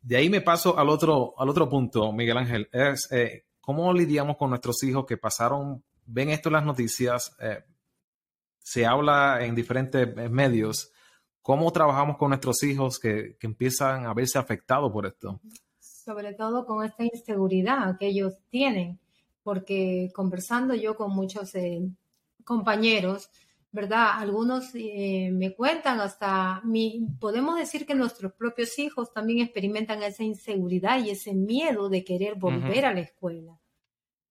De 0.00 0.16
ahí 0.16 0.28
me 0.28 0.40
paso 0.40 0.78
al 0.78 0.88
otro, 0.88 1.34
al 1.38 1.48
otro 1.48 1.68
punto, 1.68 2.12
Miguel 2.12 2.38
Ángel, 2.38 2.68
es 2.72 3.08
eh, 3.10 3.46
cómo 3.60 3.92
lidiamos 3.92 4.36
con 4.36 4.50
nuestros 4.50 4.82
hijos 4.82 5.06
que 5.06 5.16
pasaron, 5.16 5.82
ven 6.04 6.30
esto 6.30 6.48
en 6.48 6.54
las 6.54 6.64
noticias, 6.64 7.36
se 8.66 8.84
habla 8.84 9.44
en 9.44 9.54
diferentes 9.54 10.12
medios. 10.28 10.92
¿Cómo 11.40 11.70
trabajamos 11.70 12.16
con 12.16 12.30
nuestros 12.30 12.60
hijos 12.64 12.98
que, 12.98 13.36
empiezan 13.40 14.04
a 14.04 14.12
verse 14.12 14.36
afectados 14.36 14.90
por 14.90 15.06
esto? 15.06 15.40
Sobre 16.06 16.32
todo 16.34 16.64
con 16.64 16.84
esta 16.84 17.04
inseguridad 17.04 17.98
que 17.98 18.06
ellos 18.06 18.34
tienen, 18.48 18.98
porque 19.42 20.10
conversando 20.14 20.74
yo 20.74 20.96
con 20.96 21.10
muchos 21.10 21.54
eh, 21.56 21.82
compañeros, 22.44 23.28
¿verdad? 23.72 24.12
Algunos 24.14 24.70
eh, 24.74 25.30
me 25.32 25.54
cuentan 25.54 26.00
hasta, 26.00 26.62
mi, 26.64 27.06
podemos 27.20 27.58
decir 27.58 27.84
que 27.84 27.94
nuestros 27.94 28.32
propios 28.32 28.78
hijos 28.78 29.12
también 29.12 29.40
experimentan 29.40 30.02
esa 30.02 30.22
inseguridad 30.22 31.04
y 31.04 31.10
ese 31.10 31.34
miedo 31.34 31.88
de 31.90 32.04
querer 32.04 32.36
volver 32.36 32.86
a 32.86 32.94
la 32.94 33.00
escuela. 33.00 33.60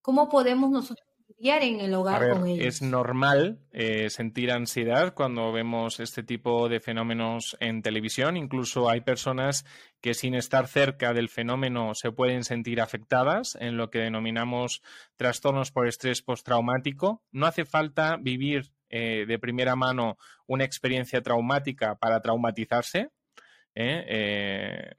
¿Cómo 0.02 0.30
podemos 0.30 0.72
nosotros 0.72 1.15
en 1.50 1.80
el 1.80 1.94
hogar 1.94 2.32
con 2.32 2.48
ellos. 2.48 2.66
Es 2.66 2.82
normal 2.82 3.60
eh, 3.72 4.10
sentir 4.10 4.52
ansiedad 4.52 5.14
cuando 5.14 5.52
vemos 5.52 6.00
este 6.00 6.24
tipo 6.24 6.68
de 6.70 6.80
fenómenos 6.80 7.56
en 7.60 7.82
televisión. 7.82 8.36
Incluso 8.36 8.90
hay 8.90 9.02
personas 9.02 9.66
que 10.02 10.14
sin 10.14 10.34
estar 10.34 10.68
cerca 10.68 11.14
del 11.14 11.30
fenómeno 11.30 11.94
se 11.94 12.12
pueden 12.12 12.44
sentir 12.44 12.82
afectadas 12.82 13.58
en 13.60 13.78
lo 13.78 13.90
que 13.90 14.00
denominamos 14.00 14.82
trastornos 15.16 15.72
por 15.72 15.88
estrés 15.88 16.22
postraumático. 16.22 17.24
No 17.32 17.46
hace 17.46 17.66
falta 17.66 18.18
vivir 18.18 18.72
eh, 18.90 19.26
de 19.28 19.40
primera 19.40 19.76
mano 19.76 20.18
una 20.48 20.64
experiencia 20.64 21.22
traumática 21.22 21.96
para 21.96 22.22
traumatizarse. 22.22 23.10
¿eh? 23.76 24.96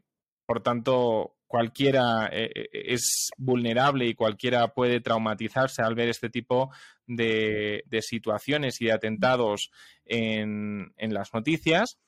por 0.46 0.62
tanto, 0.62 1.35
cualquiera 1.46 2.28
eh, 2.32 2.50
eh, 2.54 2.68
es 2.72 3.30
vulnerable 3.36 4.06
y 4.06 4.14
cualquiera 4.14 4.68
puede 4.68 5.00
traumatizarse 5.00 5.82
al 5.82 5.94
ver 5.94 6.08
este 6.08 6.28
tipo 6.28 6.70
de, 7.06 7.84
situaciones 8.00 8.80
y 8.80 8.86
de 8.86 8.92
atentados 8.92 9.70
en, 10.04 10.92
las 10.98 11.32
noticias. 11.32 11.98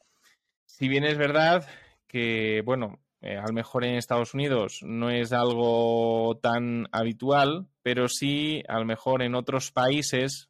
Si 0.67 0.89
bien 0.89 1.05
es 1.05 1.17
verdad 1.17 1.67
que, 2.07 2.63
bueno, 2.65 2.99
eh, 3.21 3.37
a 3.37 3.47
lo 3.47 3.53
mejor 3.53 3.85
en 3.85 3.97
Estados 3.97 4.35
Unidos 4.35 4.81
no 4.83 5.11
es 5.11 5.33
algo 5.33 6.39
tan 6.43 6.87
habitual, 6.93 7.67
pero 7.83 8.09
sí, 8.09 8.63
a 8.69 8.79
lo 8.79 8.85
mejor 8.85 9.23
en 9.23 9.35
otros 9.35 9.73
países 9.73 10.49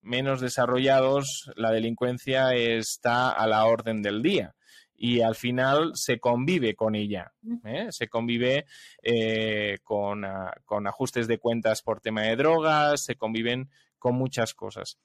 menos 0.00 0.40
desarrollados, 0.40 1.50
la 1.54 1.70
delincuencia 1.70 2.54
está 2.54 3.30
a 3.30 3.46
la 3.46 3.64
orden 3.66 4.02
del 4.02 4.22
día 4.22 4.54
y 5.02 5.20
al 5.20 5.34
final 5.34 5.90
se 5.96 6.20
convive 6.20 6.76
con 6.76 6.94
ella. 6.94 7.32
¿eh? 7.64 7.88
Se 7.90 8.06
convive 8.06 8.66
eh, 9.02 9.78
con, 9.82 10.24
ajustes 10.86 11.26
de 11.26 11.38
cuentas 11.38 11.82
por 11.82 12.00
tema 12.00 12.22
de 12.22 12.36
drogas, 12.36 13.04
se 13.04 13.16
conviven 13.16 13.68
con 13.98 14.14
muchas 14.14 14.54
cosas. 14.54 15.00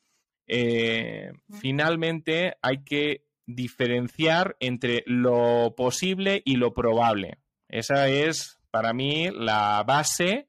Eh, 0.46 1.32
finalmente 1.60 2.58
hay 2.62 2.84
que 2.84 3.26
diferenciar 3.48 4.56
entre 4.60 5.04
lo 5.08 5.74
posible 5.76 6.44
y 6.46 6.58
lo 6.58 6.76
probable. 6.76 7.40
Esa 7.68 8.08
es 8.08 8.60
para 8.70 8.94
mí 8.94 9.32
la 9.32 9.84
base 9.84 10.48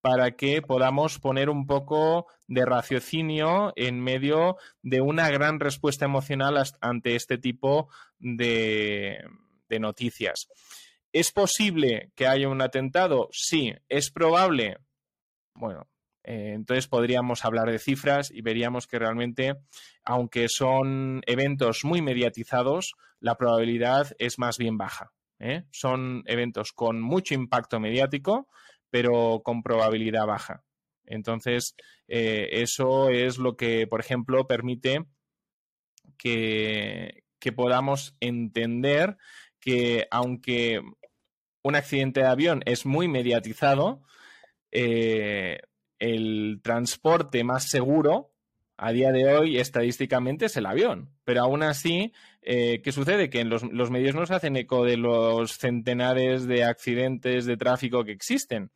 para 0.00 0.32
que 0.36 0.62
podamos 0.62 1.18
poner 1.18 1.50
un 1.50 1.66
poco 1.66 2.26
de 2.46 2.64
raciocinio 2.64 3.72
en 3.76 4.00
medio 4.00 4.56
de 4.82 5.00
una 5.00 5.28
gran 5.30 5.60
respuesta 5.60 6.04
emocional 6.04 6.62
ante 6.80 7.16
este 7.16 7.38
tipo 7.38 7.88
de, 8.18 9.18
noticias. 9.68 10.48
¿Es 11.12 11.32
posible 11.32 12.12
que 12.14 12.26
haya 12.26 12.48
un 12.48 12.62
atentado? 12.62 13.28
Sí. 13.32 13.74
¿Es 13.88 14.10
probable? 14.10 14.78
Bueno, 15.54 15.88
eh, 16.22 16.52
entonces 16.54 16.86
podríamos 16.86 17.44
hablar 17.44 17.70
de 17.70 17.78
cifras 17.78 18.30
y 18.30 18.42
veríamos 18.42 18.86
que 18.86 18.98
realmente, 18.98 19.56
aunque 20.04 20.48
son 20.48 21.22
eventos 21.26 21.84
muy 21.84 22.02
mediatizados, 22.02 22.94
la 23.20 23.36
probabilidad 23.36 24.12
es 24.18 24.38
más 24.38 24.58
bien 24.58 24.78
baja. 24.78 25.12
¿eh? 25.38 25.64
Son 25.70 26.22
eventos 26.26 26.72
con 26.72 27.00
mucho 27.00 27.34
impacto 27.34 27.80
mediático, 27.80 28.48
pero 28.90 29.42
con 29.44 29.62
probabilidad 29.62 30.26
baja. 30.26 30.64
Entonces, 31.04 31.74
eh, 32.06 32.48
eso 32.52 33.08
es 33.08 33.38
lo 33.38 33.56
que, 33.56 33.86
por 33.86 34.00
ejemplo, 34.00 34.46
permite 34.46 35.04
que, 36.16 37.24
podamos 37.56 38.14
entender 38.20 39.16
que 39.58 40.06
aunque 40.10 40.82
un 41.62 41.74
accidente 41.76 42.20
de 42.20 42.26
avión 42.26 42.62
es 42.66 42.84
muy 42.84 43.08
mediatizado, 43.08 44.02
eh, 44.70 45.60
el 45.98 46.60
transporte 46.62 47.42
más 47.44 47.70
seguro 47.70 48.34
a 48.76 48.92
día 48.92 49.10
de 49.12 49.34
hoy 49.34 49.58
estadísticamente 49.58 50.46
es 50.46 50.56
el 50.58 50.66
avión. 50.66 51.10
Pero 51.24 51.40
aún 51.40 51.62
así, 51.62 52.12
eh, 52.50 52.80
¿qué 52.82 52.92
sucede? 52.92 53.28
Que 53.28 53.44
los, 53.44 53.62
los 53.62 53.90
medios 53.90 54.14
no 54.14 54.24
se 54.24 54.34
hacen 54.34 54.56
eco 54.56 54.82
de 54.82 54.96
los 54.96 55.58
centenares 55.58 56.46
de 56.46 56.64
accidentes 56.64 57.44
de 57.44 57.58
tráfico 57.58 58.04
que 58.04 58.12
existen. 58.12 58.70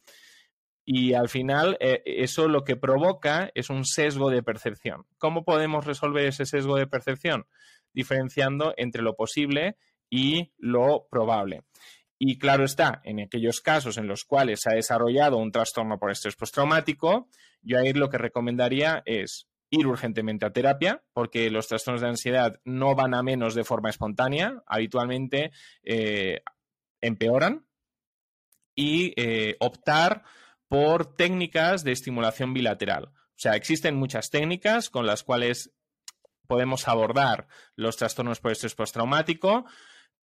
Y 0.84 1.14
al 1.14 1.30
final 1.30 1.78
eh, 1.80 2.02
eso 2.04 2.48
lo 2.48 2.64
que 2.64 2.76
provoca 2.76 3.50
es 3.54 3.70
un 3.70 3.86
sesgo 3.86 4.28
de 4.28 4.42
percepción. 4.42 5.06
¿Cómo 5.16 5.46
podemos 5.46 5.86
resolver 5.86 6.26
ese 6.26 6.44
sesgo 6.44 6.76
de 6.76 6.86
percepción? 6.86 7.46
Diferenciando 7.94 8.74
entre 8.76 9.00
lo 9.00 9.16
posible 9.16 9.78
y 10.10 10.52
lo 10.58 11.06
probable. 11.10 11.62
Y 12.18 12.38
claro 12.38 12.64
está, 12.64 13.00
en 13.04 13.20
aquellos 13.20 13.62
casos 13.62 13.96
en 13.96 14.06
los 14.06 14.24
cuales 14.24 14.60
se 14.60 14.70
ha 14.70 14.74
desarrollado 14.74 15.38
un 15.38 15.50
trastorno 15.50 15.98
por 15.98 16.10
estrés 16.10 16.36
postraumático, 16.36 17.26
yo 17.62 17.78
ahí 17.78 17.94
lo 17.94 18.10
que 18.10 18.18
recomendaría 18.18 19.02
es 19.06 19.48
ir 19.72 19.86
urgentemente 19.86 20.44
a 20.44 20.52
terapia, 20.52 21.02
porque 21.14 21.50
los 21.50 21.66
trastornos 21.66 22.02
de 22.02 22.08
ansiedad 22.08 22.60
no 22.64 22.94
van 22.94 23.14
a 23.14 23.22
menos 23.22 23.54
de 23.54 23.64
forma 23.64 23.88
espontánea, 23.88 24.62
habitualmente 24.66 25.50
eh, 25.82 26.42
empeoran, 27.00 27.66
y 28.74 29.14
eh, 29.16 29.56
optar 29.60 30.24
por 30.68 31.16
técnicas 31.16 31.84
de 31.84 31.92
estimulación 31.92 32.52
bilateral. 32.52 33.06
O 33.06 33.38
sea, 33.42 33.56
existen 33.56 33.96
muchas 33.96 34.30
técnicas 34.30 34.90
con 34.90 35.06
las 35.06 35.22
cuales 35.22 35.72
podemos 36.46 36.86
abordar 36.86 37.48
los 37.74 37.96
trastornos 37.96 38.40
por 38.40 38.52
estrés 38.52 38.74
postraumático, 38.74 39.64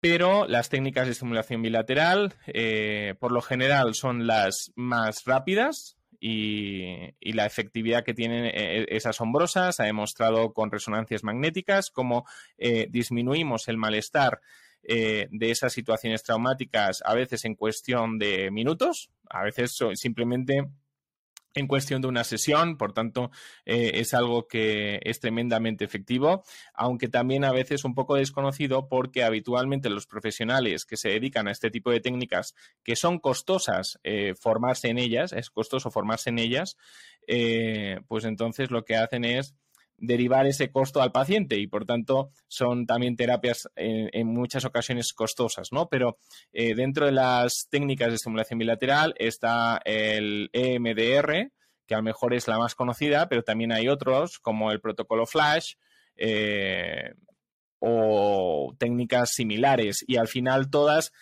pero 0.01 0.47
las 0.47 0.69
técnicas 0.69 1.07
de 1.07 1.13
estimulación 1.13 1.63
bilateral, 1.63 2.35
eh, 2.47 3.15
por 3.21 3.33
lo 3.33 3.41
general, 3.41 3.95
son 3.95 4.27
las 4.27 4.71
más 4.77 5.25
rápidas, 5.25 5.97
y, 6.21 7.15
la 7.33 7.47
efectividad 7.47 8.05
que 8.05 8.15
tienen 8.15 8.45
eh, 8.47 8.87
es 8.89 9.07
asombrosa. 9.07 9.73
Se 9.73 9.83
ha 9.83 9.87
demostrado 9.87 10.53
con 10.53 10.71
resonancias 10.71 11.25
magnéticas 11.25 11.91
cómo 11.91 12.27
eh, 12.59 12.87
disminuimos 12.91 13.69
el 13.69 13.79
malestar 13.79 14.41
eh, 14.83 15.29
de 15.31 15.51
esas 15.51 15.73
situaciones 15.73 16.23
traumáticas 16.23 17.03
a 17.05 17.15
veces 17.15 17.45
en 17.45 17.55
cuestión 17.55 18.19
de 18.19 18.51
minutos, 18.51 19.11
a 19.29 19.43
veces 19.45 19.79
simplemente 19.95 20.67
en 21.55 21.67
cuestión 21.67 22.01
de 22.01 22.09
una 22.09 22.25
sesión, 22.25 22.77
por 22.77 22.93
tanto, 22.93 23.31
eh, 23.65 23.93
es 23.95 24.15
algo 24.15 24.47
que 24.47 25.01
es 25.03 25.21
tremendamente 25.21 25.85
efectivo, 25.85 26.45
aunque 26.75 27.09
también 27.09 27.45
a 27.45 27.53
veces 27.53 27.85
un 27.85 27.95
poco 27.95 28.15
desconocido 28.15 28.89
porque 28.89 29.25
habitualmente 29.25 29.91
los 29.91 30.07
profesionales 30.07 30.85
que 30.85 30.97
se 30.97 31.09
dedican 31.09 31.49
a 31.49 31.53
este 31.53 31.71
tipo 31.71 31.91
de 31.91 32.01
técnicas, 32.01 32.55
que 32.83 32.97
son 32.97 33.19
costosas 33.19 33.99
eh, 34.05 34.35
formarse 34.35 34.89
en 34.89 34.99
ellas, 34.99 35.33
es 35.33 35.51
costoso 35.51 35.91
formarse 35.91 36.31
en 36.31 36.39
ellas, 36.39 36.77
eh, 37.27 38.01
pues 38.07 38.25
entonces 38.25 38.71
lo 38.71 38.85
que 38.85 38.97
hacen 38.97 39.25
es 39.25 39.55
derivar 40.01 40.47
ese 40.47 40.71
costo 40.73 41.01
al 41.03 41.13
paciente 41.13 41.59
y 41.59 41.67
por 41.67 41.85
tanto 41.85 42.31
son 42.49 42.87
también 42.87 43.17
terapias 43.17 43.69
en, 43.77 44.27
muchas 44.27 44.65
ocasiones 44.65 45.13
costosas, 45.13 45.69
¿no? 45.73 45.89
Pero 45.89 46.19
eh, 46.53 46.75
dentro 46.75 47.07
de 47.07 47.13
las 47.13 47.69
técnicas 47.71 48.09
de 48.09 48.15
estimulación 48.15 48.59
bilateral 48.59 49.15
está 49.19 49.81
el 49.85 50.49
EMDR, 50.53 51.53
que 51.87 51.95
a 51.95 51.99
lo 51.99 52.03
mejor 52.03 52.35
es 52.35 52.49
la 52.49 52.59
más 52.59 52.75
conocida, 52.75 53.29
pero 53.29 53.43
también 53.43 53.73
hay 53.73 53.89
otros 53.89 54.39
como 54.39 54.73
el 54.73 54.81
protocolo 54.81 55.27
Flash 55.27 55.75
eh, 56.17 57.13
o 57.79 58.75
técnicas 58.79 59.31
similares 59.33 60.05
y 60.07 60.17
al 60.17 60.29
final 60.29 60.71
todas 60.71 61.13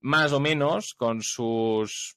más 0.00 0.32
o 0.32 0.40
menos 0.40 0.94
con 0.94 1.22
sus 1.22 2.16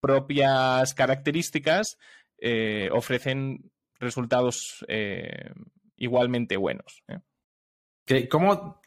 propias 0.00 0.92
características 0.94 1.96
eh, 2.38 2.90
ofrecen 2.92 3.70
resultados 3.98 4.84
eh, 4.88 5.50
igualmente 5.96 6.56
buenos. 6.56 7.02
¿eh? 7.08 8.28
¿Cómo 8.28 8.80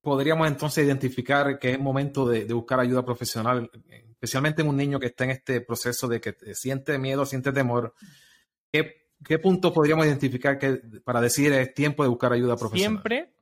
podríamos 0.00 0.48
entonces 0.48 0.84
identificar 0.84 1.58
que 1.58 1.72
es 1.72 1.78
momento 1.78 2.26
de, 2.26 2.44
buscar 2.52 2.80
ayuda 2.80 3.04
profesional, 3.04 3.70
especialmente 4.10 4.62
en 4.62 4.68
un 4.68 4.76
niño 4.76 4.98
que 4.98 5.06
está 5.06 5.24
en 5.24 5.30
este 5.30 5.60
proceso 5.60 6.08
de 6.08 6.20
que 6.20 6.34
siente 6.54 6.98
miedo, 6.98 7.26
siente 7.26 7.52
temor? 7.52 7.94
¿Qué, 8.70 9.08
qué 9.24 9.38
punto 9.38 9.72
podríamos 9.72 10.06
identificar 10.06 10.58
que, 10.58 10.80
para 11.04 11.20
decir 11.20 11.52
es 11.52 11.74
tiempo 11.74 12.02
de 12.02 12.08
buscar 12.08 12.32
ayuda 12.32 12.56
profesional? 12.56 13.02
Siempre 13.02 13.32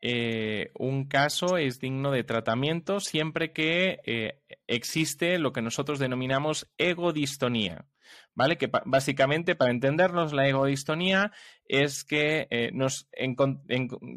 eh, 0.00 0.70
un 0.78 1.06
caso 1.06 1.56
es 1.56 1.80
digno 1.80 2.12
de 2.12 2.22
tratamiento 2.22 3.00
siempre 3.00 3.52
que 3.52 4.40
existe 4.66 5.38
lo 5.38 5.52
que 5.52 5.62
nosotros 5.62 5.98
denominamos 5.98 6.70
egodistonía. 6.78 7.86
¿Vale? 8.34 8.58
Que 8.58 8.70
básicamente, 8.84 9.54
para 9.54 9.70
entendernos, 9.70 10.32
la 10.32 10.48
egodistonía 10.48 11.32
es 11.64 12.04
que 12.04 12.46
eh, 12.50 12.70
nos 12.72 13.08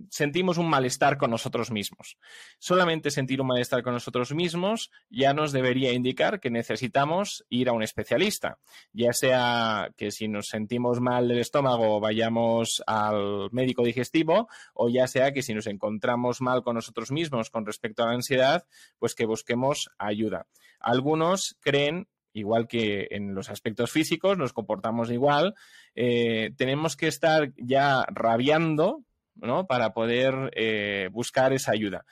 sentimos 0.09 0.57
un 0.57 0.69
malestar 0.69 1.17
con 1.17 1.31
nosotros 1.31 1.71
mismos. 1.71 2.17
Solamente 2.59 3.11
sentir 3.11 3.41
un 3.41 3.47
malestar 3.47 3.81
con 3.81 3.93
nosotros 3.93 4.33
mismos 4.33 4.91
ya 5.09 5.33
nos 5.33 5.51
debería 5.51 5.93
indicar 5.93 6.39
que 6.39 6.51
necesitamos 6.51 7.45
ir 7.49 7.69
a 7.69 7.73
un 7.73 7.81
especialista, 7.81 8.59
ya 8.93 9.13
sea 9.13 9.91
que 9.97 10.11
si 10.11 10.27
nos 10.27 10.47
sentimos 10.47 10.99
mal 10.99 11.27
del 11.27 11.39
estómago 11.39 11.99
vayamos 11.99 12.83
al 12.85 13.49
médico 13.51 13.83
digestivo 13.83 14.47
o 14.73 14.89
ya 14.89 15.07
sea 15.07 15.33
que 15.33 15.41
si 15.41 15.53
nos 15.53 15.67
encontramos 15.67 16.41
mal 16.41 16.63
con 16.63 16.75
nosotros 16.75 17.11
mismos 17.11 17.49
con 17.49 17.65
respecto 17.65 18.03
a 18.03 18.07
la 18.07 18.13
ansiedad, 18.13 18.65
pues 18.99 19.15
que 19.15 19.25
busquemos 19.25 19.89
ayuda. 19.97 20.47
Algunos 20.79 21.57
creen 21.61 22.07
igual 22.33 22.67
que 22.67 23.07
en 23.11 23.33
los 23.33 23.49
aspectos 23.49 23.91
físicos, 23.91 24.37
nos 24.37 24.53
comportamos 24.53 25.11
igual, 25.11 25.55
eh, 25.95 26.51
tenemos 26.57 26.95
que 26.95 27.07
estar 27.07 27.53
ya 27.57 28.05
rabiando 28.09 29.03
¿no? 29.35 29.67
para 29.67 29.93
poder 29.93 30.51
eh, 30.55 31.09
buscar 31.11 31.53
esa 31.53 31.71
ayuda. 31.71 32.05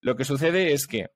Lo 0.00 0.16
que 0.16 0.24
sucede 0.24 0.72
es 0.72 0.86
que 0.86 1.10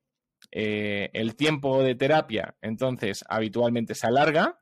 eh, 0.51 1.09
el 1.13 1.35
tiempo 1.35 1.83
de 1.83 1.95
terapia 1.95 2.55
entonces 2.61 3.25
habitualmente 3.27 3.95
se 3.95 4.07
alarga 4.07 4.59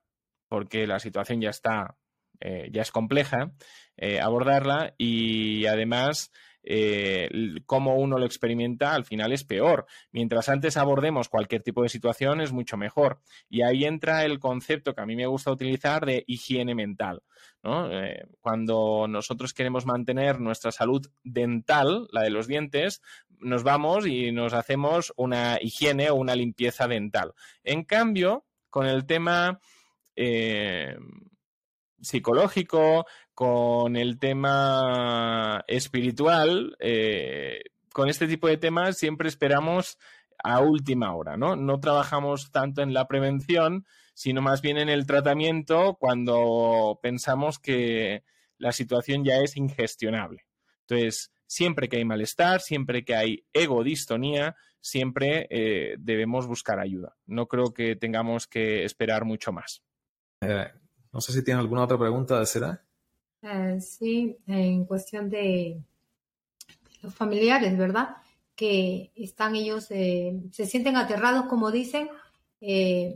porque 0.47 0.87
la 0.87 0.99
situación 0.99 1.41
ya 1.41 1.49
está, 1.49 1.97
ya 2.39 2.81
es 2.81 2.91
compleja 2.91 3.51
abordarla 4.21 4.93
y 4.97 5.65
además 5.65 6.31
eh, 6.67 7.29
cómo 7.65 7.95
uno 7.95 8.17
lo 8.17 8.25
experimenta 8.25 8.95
al 8.95 9.05
final 9.05 9.31
es 9.31 9.43
peor. 9.43 9.85
Mientras 10.11 10.49
antes 10.49 10.77
abordemos 10.77 11.29
cualquier 11.29 11.61
tipo 11.61 11.83
de 11.83 11.89
situación 11.89 12.41
es 12.41 12.51
mucho 12.51 12.75
mejor. 12.75 13.21
Y 13.49 13.61
ahí 13.61 13.85
entra 13.85 14.25
el 14.25 14.39
concepto 14.39 14.95
que 14.95 15.01
a 15.01 15.05
mí 15.05 15.15
me 15.15 15.27
gusta 15.27 15.51
utilizar 15.51 16.05
de 16.05 16.23
higiene 16.27 16.73
mental. 16.73 17.21
Eh, 17.63 18.25
cuando 18.41 19.07
nosotros 19.07 19.53
queremos 19.53 19.85
mantener 19.85 20.39
nuestra 20.39 20.71
salud 20.71 21.05
dental, 21.23 22.07
la 22.11 22.21
de 22.21 22.31
los 22.31 22.47
dientes, 22.47 23.01
nos 23.39 23.63
vamos 23.63 24.07
y 24.07 24.31
nos 24.31 24.53
hacemos 24.53 25.13
una 25.17 25.59
higiene 25.61 26.09
o 26.09 26.15
una 26.15 26.35
limpieza 26.35 26.87
dental. 26.87 27.33
En 27.63 27.83
cambio, 27.83 28.45
con 28.69 28.87
el 28.87 29.05
tema 29.05 29.59
eh, 30.15 30.97
psicológico, 32.01 33.05
con 33.35 33.97
el 33.97 34.17
tema 34.17 35.63
espiritual, 35.67 36.75
eh, 36.79 37.59
con 37.93 38.09
este 38.09 38.27
tipo 38.27 38.47
de 38.47 38.57
temas 38.57 38.97
siempre 38.97 39.27
esperamos 39.27 39.99
a 40.43 40.61
última 40.61 41.13
hora, 41.13 41.37
¿no? 41.37 41.55
No 41.55 41.79
trabajamos 41.79 42.51
tanto 42.51 42.81
en 42.81 42.93
la 42.93 43.07
prevención, 43.07 43.85
sino 44.13 44.41
más 44.41 44.61
bien 44.61 44.77
en 44.77 44.89
el 44.89 45.05
tratamiento 45.05 45.97
cuando 45.99 46.99
pensamos 47.03 47.59
que 47.59 48.23
la 48.57 48.71
situación 48.71 49.25
ya 49.25 49.37
es 49.37 49.57
ingestionable. 49.57 50.45
Entonces, 50.87 51.31
siempre 51.45 51.89
que 51.89 51.97
hay 51.97 52.05
malestar, 52.05 52.61
siempre 52.61 53.03
que 53.03 53.15
hay 53.15 53.45
egodistonía, 53.51 54.55
siempre 54.79 55.47
eh, 55.49 55.95
debemos 55.99 56.47
buscar 56.47 56.79
ayuda. 56.79 57.17
No 57.25 57.47
creo 57.47 57.73
que 57.73 57.95
tengamos 57.97 58.47
que 58.47 58.85
esperar 58.85 59.25
mucho 59.25 59.51
más. 59.51 59.83
Eh, 60.41 60.71
no 61.11 61.19
sé 61.19 61.33
si 61.33 61.43
tiene 61.43 61.59
alguna 61.59 61.83
otra 61.83 61.97
pregunta, 61.97 62.45
¿será? 62.45 62.85
Eh, 63.47 63.79
sí, 63.79 64.37
en 64.47 64.85
cuestión 64.85 65.29
de 65.29 65.79
los 67.03 67.13
familiares, 67.13 67.77
¿verdad? 67.77 68.17
Que 68.55 69.11
están 69.15 69.55
ellos, 69.55 69.87
eh, 69.91 70.41
se 70.51 70.65
sienten 70.65 70.95
aterrados, 70.97 71.45
como 71.45 71.69
dicen. 71.71 72.09
Eh, 72.59 73.15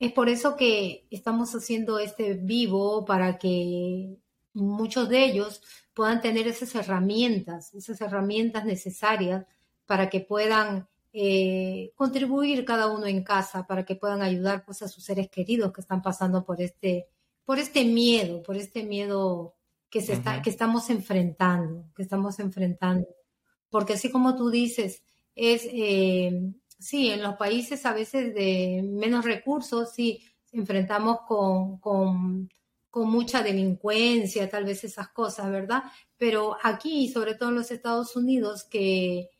es 0.00 0.12
por 0.12 0.28
eso 0.28 0.56
que 0.56 1.06
estamos 1.10 1.54
haciendo 1.54 2.00
este 2.00 2.34
vivo 2.34 3.04
para 3.04 3.38
que 3.38 4.16
muchos 4.52 5.08
de 5.08 5.24
ellos 5.24 5.62
puedan 5.94 6.20
tener 6.20 6.48
esas 6.48 6.74
herramientas, 6.74 7.72
esas 7.74 8.00
herramientas 8.00 8.64
necesarias 8.64 9.46
para 9.86 10.10
que 10.10 10.20
puedan 10.20 10.88
contribuir 11.94 12.64
cada 12.64 12.88
uno 12.88 13.06
en 13.06 13.22
casa, 13.22 13.68
para 13.68 13.84
que 13.84 13.94
puedan 13.94 14.20
ayudar 14.22 14.64
pues, 14.64 14.82
a 14.82 14.88
sus 14.88 15.04
seres 15.04 15.28
queridos 15.30 15.72
que 15.72 15.80
están 15.80 16.02
pasando 16.02 16.44
por 16.44 16.60
este 16.60 17.06
por 17.44 17.58
este 17.58 17.84
miedo, 17.84 18.42
por 18.42 18.56
este 18.56 18.84
miedo 18.84 19.54
que, 19.90 20.00
se 20.00 20.14
está, 20.14 20.42
que 20.42 20.50
estamos 20.50 20.90
enfrentando, 20.90 21.86
que 21.94 22.02
estamos 22.02 22.38
enfrentando. 22.38 23.06
Porque 23.70 23.94
así 23.94 24.10
como 24.10 24.36
tú 24.36 24.50
dices, 24.50 25.02
es, 25.34 25.66
eh, 25.70 26.52
sí, 26.78 27.10
en 27.10 27.22
los 27.22 27.36
países 27.36 27.84
a 27.86 27.92
veces 27.92 28.34
de 28.34 28.82
menos 28.84 29.24
recursos, 29.24 29.92
sí, 29.92 30.22
enfrentamos 30.52 31.20
con, 31.26 31.78
con, 31.78 32.48
con 32.90 33.10
mucha 33.10 33.42
delincuencia, 33.42 34.48
tal 34.48 34.64
vez 34.64 34.84
esas 34.84 35.08
cosas, 35.08 35.50
¿verdad? 35.50 35.82
Pero 36.16 36.56
aquí, 36.62 37.08
sobre 37.08 37.34
todo 37.34 37.50
en 37.50 37.56
los 37.56 37.70
Estados 37.70 38.16
Unidos, 38.16 38.64
que 38.64 39.30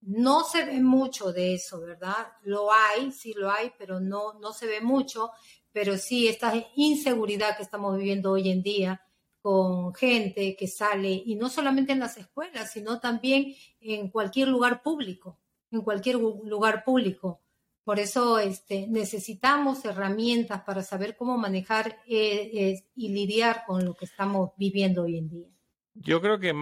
no 0.00 0.44
se 0.44 0.64
ve 0.64 0.80
mucho 0.80 1.32
de 1.32 1.54
eso, 1.54 1.80
¿verdad? 1.80 2.28
Lo 2.42 2.72
hay, 2.72 3.10
sí 3.12 3.32
lo 3.32 3.50
hay, 3.50 3.72
pero 3.78 4.00
no, 4.00 4.34
no 4.34 4.52
se 4.52 4.66
ve 4.66 4.80
mucho, 4.80 5.30
pero 5.74 5.98
sí 5.98 6.28
esta 6.28 6.54
inseguridad 6.76 7.56
que 7.56 7.64
estamos 7.64 7.96
viviendo 7.98 8.30
hoy 8.30 8.48
en 8.48 8.62
día 8.62 9.02
con 9.42 9.92
gente 9.92 10.56
que 10.56 10.68
sale, 10.68 11.10
y 11.10 11.34
no 11.34 11.50
solamente 11.50 11.92
en 11.92 11.98
las 11.98 12.16
escuelas, 12.16 12.72
sino 12.72 13.00
también 13.00 13.54
en 13.80 14.08
cualquier 14.08 14.48
lugar 14.48 14.82
público, 14.82 15.38
en 15.70 15.82
cualquier 15.82 16.16
lugar 16.16 16.84
público. 16.84 17.42
Por 17.82 17.98
eso 17.98 18.38
este, 18.38 18.86
necesitamos 18.86 19.84
herramientas 19.84 20.62
para 20.62 20.82
saber 20.82 21.16
cómo 21.16 21.36
manejar 21.36 21.98
eh, 22.06 22.82
y 22.94 23.08
lidiar 23.10 23.64
con 23.66 23.84
lo 23.84 23.94
que 23.94 24.06
estamos 24.06 24.52
viviendo 24.56 25.02
hoy 25.02 25.18
en 25.18 25.28
día. 25.28 25.48
Yo 25.92 26.22
creo 26.22 26.38
que 26.38 26.54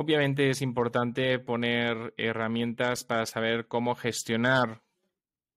Obviamente 0.00 0.48
es 0.48 0.62
importante 0.62 1.40
poner 1.40 2.14
herramientas 2.16 3.02
para 3.02 3.26
saber 3.26 3.66
cómo 3.66 3.96
gestionar 3.96 4.80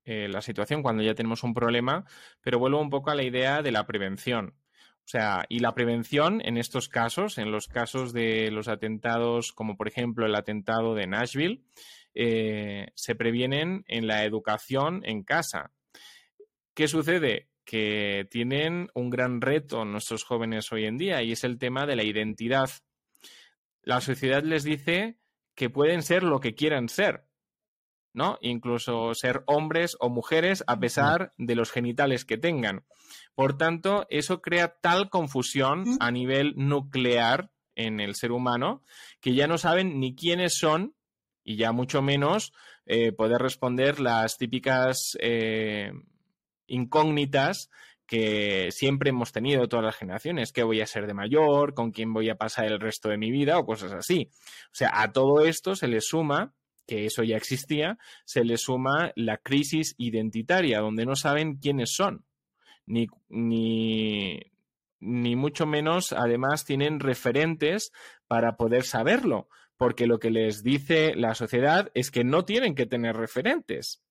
eh, 0.05 0.27
la 0.27 0.41
situación 0.41 0.81
cuando 0.81 1.03
ya 1.03 1.15
tenemos 1.15 1.43
un 1.43 1.53
problema, 1.53 2.05
pero 2.41 2.59
vuelvo 2.59 2.81
un 2.81 2.89
poco 2.89 3.11
a 3.11 3.15
la 3.15 3.23
idea 3.23 3.61
de 3.61 3.71
la 3.71 3.85
prevención. 3.85 4.55
O 5.03 5.07
sea, 5.11 5.45
y 5.49 5.59
la 5.59 5.73
prevención 5.73 6.41
en 6.45 6.57
estos 6.57 6.87
casos, 6.87 7.37
en 7.37 7.51
los 7.51 7.67
casos 7.67 8.13
de 8.13 8.51
los 8.51 8.67
atentados, 8.67 9.51
como 9.51 9.75
por 9.75 9.87
ejemplo 9.87 10.25
el 10.25 10.35
atentado 10.35 10.95
de 10.95 11.07
Nashville, 11.07 11.63
eh, 12.13 12.87
se 12.95 13.15
previenen 13.15 13.83
en 13.87 14.07
la 14.07 14.23
educación 14.25 15.01
en 15.05 15.23
casa. 15.23 15.71
¿Qué 16.73 16.87
sucede? 16.87 17.49
Que 17.65 18.27
tienen 18.29 18.89
un 18.93 19.09
gran 19.09 19.41
reto 19.41 19.85
nuestros 19.85 20.23
jóvenes 20.23 20.71
hoy 20.71 20.85
en 20.85 20.97
día 20.97 21.21
y 21.23 21.31
es 21.31 21.43
el 21.43 21.57
tema 21.57 21.85
de 21.85 21.95
la 21.95 22.03
identidad 22.03 22.69
la 23.83 23.99
sociedad 23.99 24.43
les 24.43 24.63
dice 24.63 25.17
que 25.55 25.69
pueden 25.69 26.03
ser 26.03 26.23
lo 26.23 26.39
que 26.39 26.53
quieran 26.53 26.87
ser, 26.87 27.25
¿no? 28.13 28.37
Incluso 28.41 29.13
ser 29.13 29.43
hombres 29.47 29.95
o 29.99 30.09
mujeres 30.09 30.63
a 30.67 30.79
pesar 30.79 31.33
de 31.37 31.55
los 31.55 31.71
genitales 31.71 32.25
que 32.25 32.37
tengan. 32.37 32.83
Por 33.35 33.57
tanto, 33.57 34.05
eso 34.09 34.41
crea 34.41 34.75
tal 34.81 35.09
confusión 35.09 35.97
a 35.99 36.11
nivel 36.11 36.53
nuclear 36.55 37.51
en 37.75 37.99
el 37.99 38.15
ser 38.15 38.31
humano 38.31 38.83
que 39.21 39.33
ya 39.33 39.47
no 39.47 39.57
saben 39.57 39.99
ni 39.99 40.15
quiénes 40.15 40.57
son 40.57 40.95
y 41.43 41.55
ya 41.55 41.71
mucho 41.71 42.01
menos 42.01 42.53
eh, 42.85 43.11
poder 43.11 43.41
responder 43.41 43.99
las 43.99 44.37
típicas 44.37 45.17
eh, 45.19 45.91
incógnitas 46.67 47.69
que 48.05 48.71
siempre 48.71 49.11
hemos 49.11 49.31
tenido 49.31 49.69
todas 49.69 49.85
las 49.85 49.95
generaciones, 49.95 50.51
qué 50.51 50.63
voy 50.63 50.81
a 50.81 50.85
ser 50.85 51.07
de 51.07 51.13
mayor, 51.13 51.73
con 51.73 51.91
quién 51.91 52.11
voy 52.11 52.29
a 52.29 52.35
pasar 52.35 52.65
el 52.65 52.79
resto 52.79 53.07
de 53.07 53.17
mi 53.17 53.31
vida 53.31 53.57
o 53.57 53.65
cosas 53.65 53.93
así. 53.93 54.29
O 54.65 54.73
sea, 54.73 55.01
a 55.01 55.13
todo 55.13 55.39
esto 55.45 55.75
se 55.75 55.87
le 55.87 56.01
suma, 56.01 56.53
que 56.87 57.05
eso 57.05 57.23
ya 57.23 57.37
existía, 57.37 57.97
se 58.25 58.43
le 58.43 58.57
suma 58.57 59.11
la 59.15 59.37
crisis 59.37 59.95
identitaria, 59.97 60.79
donde 60.79 61.05
no 61.05 61.15
saben 61.15 61.57
quiénes 61.57 61.93
son, 61.93 62.25
ni, 62.85 63.07
ni, 63.29 64.39
ni 64.99 65.35
mucho 65.35 65.65
menos, 65.65 66.13
además, 66.13 66.65
tienen 66.65 66.99
referentes 66.99 67.91
para 68.27 68.55
poder 68.57 68.83
saberlo, 68.83 69.49
porque 69.77 70.07
lo 70.07 70.19
que 70.19 70.29
les 70.29 70.63
dice 70.63 71.15
la 71.15 71.33
sociedad 71.35 71.91
es 71.93 72.11
que 72.11 72.23
no 72.23 72.45
tienen 72.45 72.75
que 72.75 72.85
tener 72.85 73.15
referentes. 73.15 74.03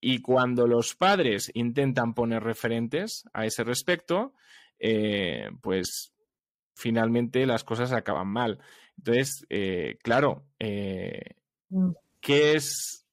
Y 0.00 0.20
cuando 0.20 0.66
los 0.66 0.96
padres 0.96 1.50
intentan 1.54 2.12
poner 2.12 2.42
referentes 2.42 3.24
a 3.32 3.46
ese 3.46 3.62
respecto, 3.62 4.34
eh, 4.80 5.48
pues 5.60 6.12
finalmente 6.74 7.46
las 7.46 7.62
cosas 7.62 7.92
acaban 7.92 8.26
mal. 8.26 8.58
Entonces, 8.98 9.46
eh, 9.50 9.98
claro, 10.02 10.46
eh, 10.58 11.36
mm. 11.70 11.90
¿qué 12.20 12.54
es, 12.54 13.06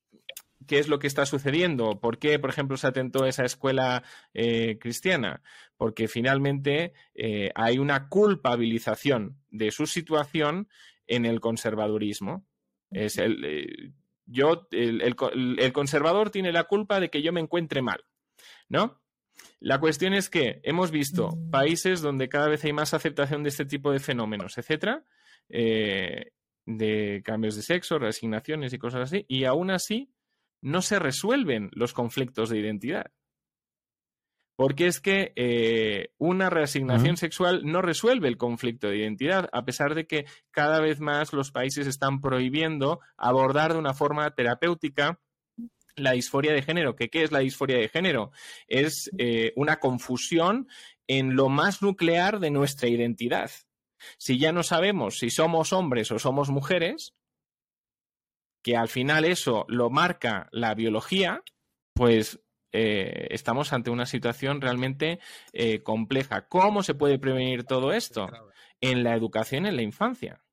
¿qué 0.68 0.80
es 0.80 0.88
lo 0.88 1.00
que 1.00 1.08
está 1.08 1.26
sucediendo? 1.26 2.00
¿Por 2.00 2.20
qué, 2.20 2.40
por 2.40 2.50
ejemplo, 2.50 2.78
se 2.78 2.88
atentó 2.88 3.26
esa 3.26 3.46
escuela 3.46 4.04
cristiana? 4.34 5.42
Porque 5.78 6.08
finalmente 6.08 6.94
hay 7.56 7.80
una 7.80 8.10
culpabilización 8.10 9.38
de 9.50 9.72
su 9.72 9.88
situación 9.88 10.68
en 11.08 11.26
el 11.26 11.40
conservadurismo. 11.40 12.46
Es 12.92 13.18
el, 13.18 13.94
yo, 14.30 14.68
el, 14.72 15.74
conservador 15.74 16.30
tiene 16.30 16.52
la 16.52 16.66
culpa 16.66 17.00
de 17.00 17.10
que 17.10 17.22
yo 17.22 17.34
me 17.34 17.42
encuentre 17.42 17.82
mal, 17.82 18.04
¿no? 18.68 19.02
La 19.60 19.80
cuestión 19.80 20.14
es 20.14 20.30
que 20.30 20.62
hemos 20.64 20.92
visto 20.92 21.38
países 21.52 22.02
donde 22.02 22.30
cada 22.30 22.48
vez 22.48 22.64
hay 22.64 22.74
más 22.74 22.94
aceptación 22.94 23.44
de 23.44 23.50
este 23.50 23.66
tipo 23.66 23.92
de 23.92 24.00
fenómenos, 24.00 24.58
etcétera, 24.58 25.04
eh, 25.50 26.32
de 26.66 27.22
cambios 27.26 27.56
de 27.56 27.64
sexo, 27.64 28.00
reasignaciones 28.00 28.72
y 28.74 28.78
cosas 28.78 29.02
así, 29.02 29.26
y 29.28 29.44
aún 29.44 29.72
así 29.72 30.14
no 30.62 30.82
se 30.82 31.00
resuelven 31.00 31.70
los 31.74 31.94
conflictos 31.94 32.50
de 32.50 32.60
identidad. 32.60 33.12
Porque 34.56 34.88
es 34.88 35.00
que 35.00 35.32
eh, 35.38 36.12
una 36.18 36.50
reasignación 36.50 37.16
sexual 37.16 37.62
no 37.64 37.82
resuelve 37.82 38.28
el 38.28 38.36
conflicto 38.38 38.90
de 38.90 38.98
identidad, 38.98 39.50
a 39.54 39.64
pesar 39.64 39.96
de 39.96 40.06
que 40.06 40.26
cada 40.52 40.82
vez 40.82 41.00
más 41.00 41.32
los 41.32 41.52
países 41.52 41.88
están 41.88 42.20
prohibiendo 42.20 43.00
abordar 43.16 43.72
de 43.72 43.80
una 43.80 43.94
forma 43.94 44.30
terapéutica 44.32 45.22
la 46.00 46.12
disforia 46.12 46.54
de 46.54 46.62
género. 46.62 46.96
¿Qué, 46.96 47.10
qué 47.10 47.24
es 47.24 47.32
la 47.32 47.40
disforia 47.40 47.78
de 47.78 47.90
género? 47.90 48.32
Es 48.68 49.10
eh, 49.18 49.54
una 49.56 49.80
confusión 49.80 50.68
en 51.08 51.36
lo 51.36 51.50
más 51.50 51.82
nuclear 51.82 52.40
de 52.40 52.52
nuestra 52.52 52.88
identidad. 52.88 53.52
Si 54.18 54.38
ya 54.38 54.52
no 54.52 54.64
sabemos 54.64 55.18
si 55.18 55.30
somos 55.30 55.74
hombres 55.74 56.12
o 56.12 56.20
somos 56.20 56.50
mujeres, 56.50 57.16
que 58.64 58.76
al 58.76 58.90
final 58.90 59.26
eso 59.26 59.66
lo 59.68 59.90
marca 59.90 60.48
la 60.52 60.74
biología, 60.76 61.44
pues 61.94 62.40
eh, 62.72 63.28
estamos 63.32 63.74
ante 63.74 63.90
una 63.90 64.06
situación 64.06 64.62
realmente 64.62 65.20
eh, 65.54 65.82
compleja. 65.82 66.48
¿Cómo 66.48 66.84
se 66.84 66.94
puede 66.94 67.20
prevenir 67.20 67.64
todo 67.64 67.94
esto? 67.94 68.30
En 68.82 69.04
la 69.04 69.16
educación 69.16 69.66
en 69.66 69.76
la 69.76 69.82
infancia. 69.82 70.44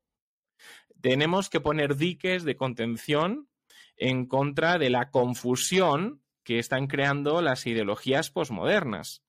Tenemos 1.01 1.51
que 1.51 1.61
poner 1.61 1.97
diques 1.97 2.45
de 2.45 2.57
contención 2.57 3.49
en 3.97 4.27
contra 4.27 4.79
de 4.79 4.91
la 4.91 5.11
confusión 5.11 6.23
que 6.45 6.59
están 6.59 6.87
creando 6.87 7.43
las 7.43 7.67
ideologías 7.67 8.31
posmodernas, 8.31 9.23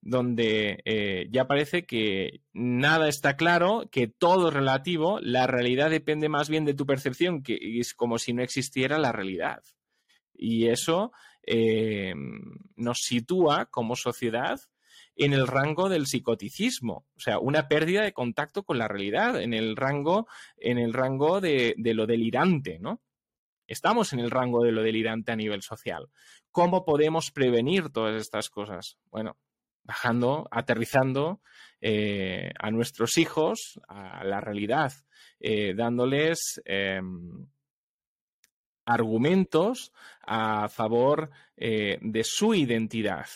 donde 0.00 0.80
eh, 0.84 1.28
ya 1.30 1.46
parece 1.46 1.84
que 1.86 2.42
nada 2.52 3.08
está 3.08 3.36
claro, 3.36 3.88
que 3.90 4.06
todo 4.06 4.48
es 4.48 4.54
relativo, 4.54 5.18
la 5.20 5.46
realidad 5.46 5.90
depende 5.90 6.28
más 6.28 6.48
bien 6.48 6.64
de 6.64 6.74
tu 6.74 6.86
percepción, 6.86 7.42
que 7.42 7.58
es 7.78 7.94
como 7.94 8.18
si 8.18 8.32
no 8.32 8.42
existiera 8.42 8.98
la 8.98 9.12
realidad. 9.12 9.62
Y 10.34 10.68
eso 10.68 11.12
eh, 11.46 12.14
nos 12.76 12.98
sitúa 12.98 13.66
como 13.66 13.96
sociedad 13.96 14.60
en 15.14 15.32
el 15.32 15.46
rango 15.46 15.88
del 15.88 16.06
psicoticismo, 16.06 17.06
o 17.16 17.20
sea, 17.20 17.38
una 17.38 17.68
pérdida 17.68 18.02
de 18.02 18.12
contacto 18.12 18.62
con 18.62 18.78
la 18.78 18.88
realidad, 18.88 19.40
en 19.42 19.52
el 19.52 19.76
rango, 19.76 20.26
en 20.56 20.78
el 20.78 20.92
rango 20.92 21.40
de, 21.40 21.74
de 21.76 21.94
lo 21.94 22.06
delirante, 22.06 22.78
¿no? 22.78 23.02
Estamos 23.72 24.12
en 24.12 24.20
el 24.20 24.30
rango 24.30 24.62
de 24.62 24.70
lo 24.70 24.82
delirante 24.82 25.32
a 25.32 25.36
nivel 25.36 25.62
social. 25.62 26.10
¿Cómo 26.50 26.84
podemos 26.84 27.30
prevenir 27.30 27.88
todas 27.88 28.20
estas 28.20 28.50
cosas? 28.50 28.98
Bueno, 29.10 29.38
bajando, 29.82 30.46
aterrizando 30.50 31.40
eh, 31.80 32.50
a 32.58 32.70
nuestros 32.70 33.16
hijos 33.16 33.80
a 33.88 34.24
la 34.24 34.42
realidad, 34.42 34.92
eh, 35.40 35.72
dándoles 35.74 36.60
em, 36.66 37.46
argumentos 38.84 39.90
a 40.20 40.68
favor 40.68 41.30
eh, 41.56 41.98
de 42.02 42.24
su 42.24 42.52
identidad, 42.52 43.26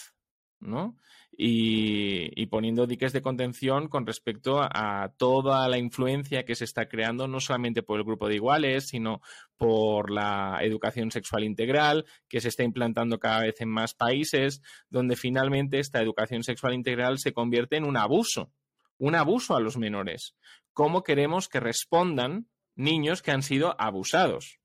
¿no? 0.61 0.99
Y, 1.38 2.46
poniendo 2.46 2.87
diques 2.87 3.12
de 3.12 3.20
contención 3.20 3.88
con 3.88 4.07
respecto 4.07 4.61
a, 4.62 5.12
toda 5.18 5.68
la 5.68 5.77
influencia 5.77 6.44
que 6.44 6.55
se 6.55 6.64
está 6.64 6.88
creando, 6.88 7.29
no 7.29 7.40
solamente 7.40 7.83
por 7.83 7.99
el 7.99 8.05
grupo 8.05 8.29
de 8.29 8.37
iguales, 8.37 8.88
sino 8.88 9.20
por 9.59 10.11
la 10.11 10.59
educación 10.62 11.11
sexual 11.11 11.44
integral, 11.44 12.07
que 12.29 12.40
se 12.40 12.49
está 12.49 12.62
implantando 12.62 13.18
cada 13.18 13.42
vez 13.42 13.61
en 13.61 13.68
más 13.68 13.94
países, 13.94 14.62
donde 14.88 15.16
finalmente 15.16 15.79
esta 15.79 16.01
educación 16.01 16.42
sexual 16.42 16.72
integral 16.72 17.18
se 17.18 17.35
convierte 17.35 17.77
en 17.77 17.85
un 17.85 17.99
abuso, 17.99 18.51
un 18.96 19.14
abuso 19.14 19.57
a 19.57 19.61
los 19.61 19.77
menores. 19.77 20.35
¿Cómo 20.72 21.03
queremos 21.03 21.49
que 21.49 21.61
respondan 21.61 22.49
niños 22.75 23.20
que 23.20 23.33
han 23.33 23.42
sido 23.42 23.79
abusados? 23.79 24.59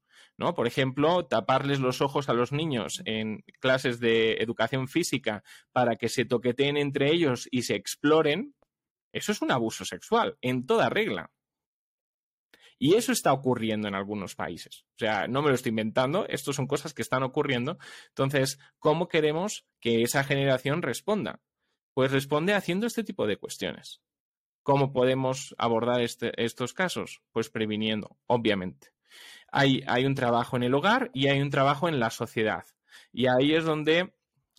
Por 0.56 0.68
ejemplo, 0.68 1.26
taparles 1.26 1.80
los 1.80 2.02
ojos 2.02 2.30
a 2.30 2.34
los 2.34 2.52
niños 2.52 3.02
en 3.06 3.44
clases 3.60 4.00
de 4.00 4.34
educación 4.34 4.88
física 4.88 5.44
para 5.72 5.96
que 5.96 6.10
se 6.10 6.26
toqueteen 6.26 6.78
entre 6.78 7.12
ellos 7.12 7.48
y 7.52 7.64
se 7.64 7.76
exploren, 7.76 8.56
eso 9.14 9.32
es 9.32 9.42
un 9.42 9.52
abuso 9.52 9.86
sexual, 9.86 10.38
en 10.42 10.66
toda 10.66 10.90
regla. 10.90 11.32
Y 12.80 12.96
eso 12.96 13.12
está 13.12 13.32
ocurriendo 13.32 13.88
en 13.88 13.94
algunos 13.94 14.34
países. 14.34 14.86
O 14.96 14.98
sea, 14.98 15.28
no 15.28 15.44
me 15.44 15.50
lo 15.50 15.56
estoy 15.56 15.70
inventando, 15.70 16.26
esto 16.28 16.52
son 16.52 16.66
cosas 16.66 16.96
que 16.96 17.04
están 17.04 17.22
ocurriendo. 17.22 17.78
Entonces, 18.08 18.58
¿cómo 18.80 19.08
queremos 19.08 19.68
que 19.80 20.02
esa 20.02 20.24
generación 20.24 20.82
responda? 20.82 21.42
Pues 21.94 22.12
responde 22.12 22.56
haciendo 22.56 22.88
este 22.88 23.04
tipo 23.04 23.28
de 23.28 23.38
cuestiones. 23.38 24.02
¿Cómo 24.64 24.94
podemos 24.94 25.54
abordar 25.60 26.02
este, 26.02 26.32
estos 26.44 26.74
casos? 26.74 27.22
Pues 27.32 27.50
previniendo, 27.50 28.18
obviamente. 28.26 28.94
Hay, 29.52 30.06
un 30.06 30.16
trabajo 30.16 30.56
en 30.56 30.64
el 30.64 30.74
hogar 30.74 31.12
y 31.14 31.28
hay 31.28 31.42
un 31.42 31.50
trabajo 31.50 31.90
en 31.90 32.00
la 32.00 32.10
sociedad. 32.10 32.64
Y 33.12 33.28
ahí 33.28 33.54
es 33.54 33.66
donde 33.66 34.14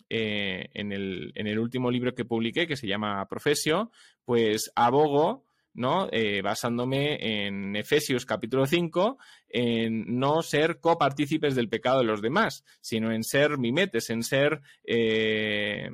eh, 0.09 0.69
en, 0.73 0.91
el, 0.91 1.31
en, 1.35 1.47
el, 1.47 1.59
último 1.59 1.89
libro 1.89 2.13
que 2.13 2.25
publiqué, 2.25 2.67
que 2.67 2.77
se 2.77 2.87
llama 2.87 3.27
Profesio, 3.27 3.91
pues 4.23 4.71
abogo, 4.75 5.45
¿no? 5.73 6.07
Eh, 6.11 6.43
basándome 6.43 7.47
en 7.47 7.75
Efesios 7.75 8.25
capítulo 8.25 8.67
5, 8.67 9.17
en 9.49 10.19
no 10.19 10.43
ser 10.43 10.79
copartícipes 10.79 11.55
del 11.55 11.69
pecado 11.69 11.99
de 11.99 12.05
los 12.05 12.21
demás, 12.21 12.63
sino 12.79 13.11
en 13.11 13.23
ser 13.23 13.57
mimetes, 13.57 14.11
en 14.11 14.21
ser, 14.21 14.61
eh, 14.83 15.89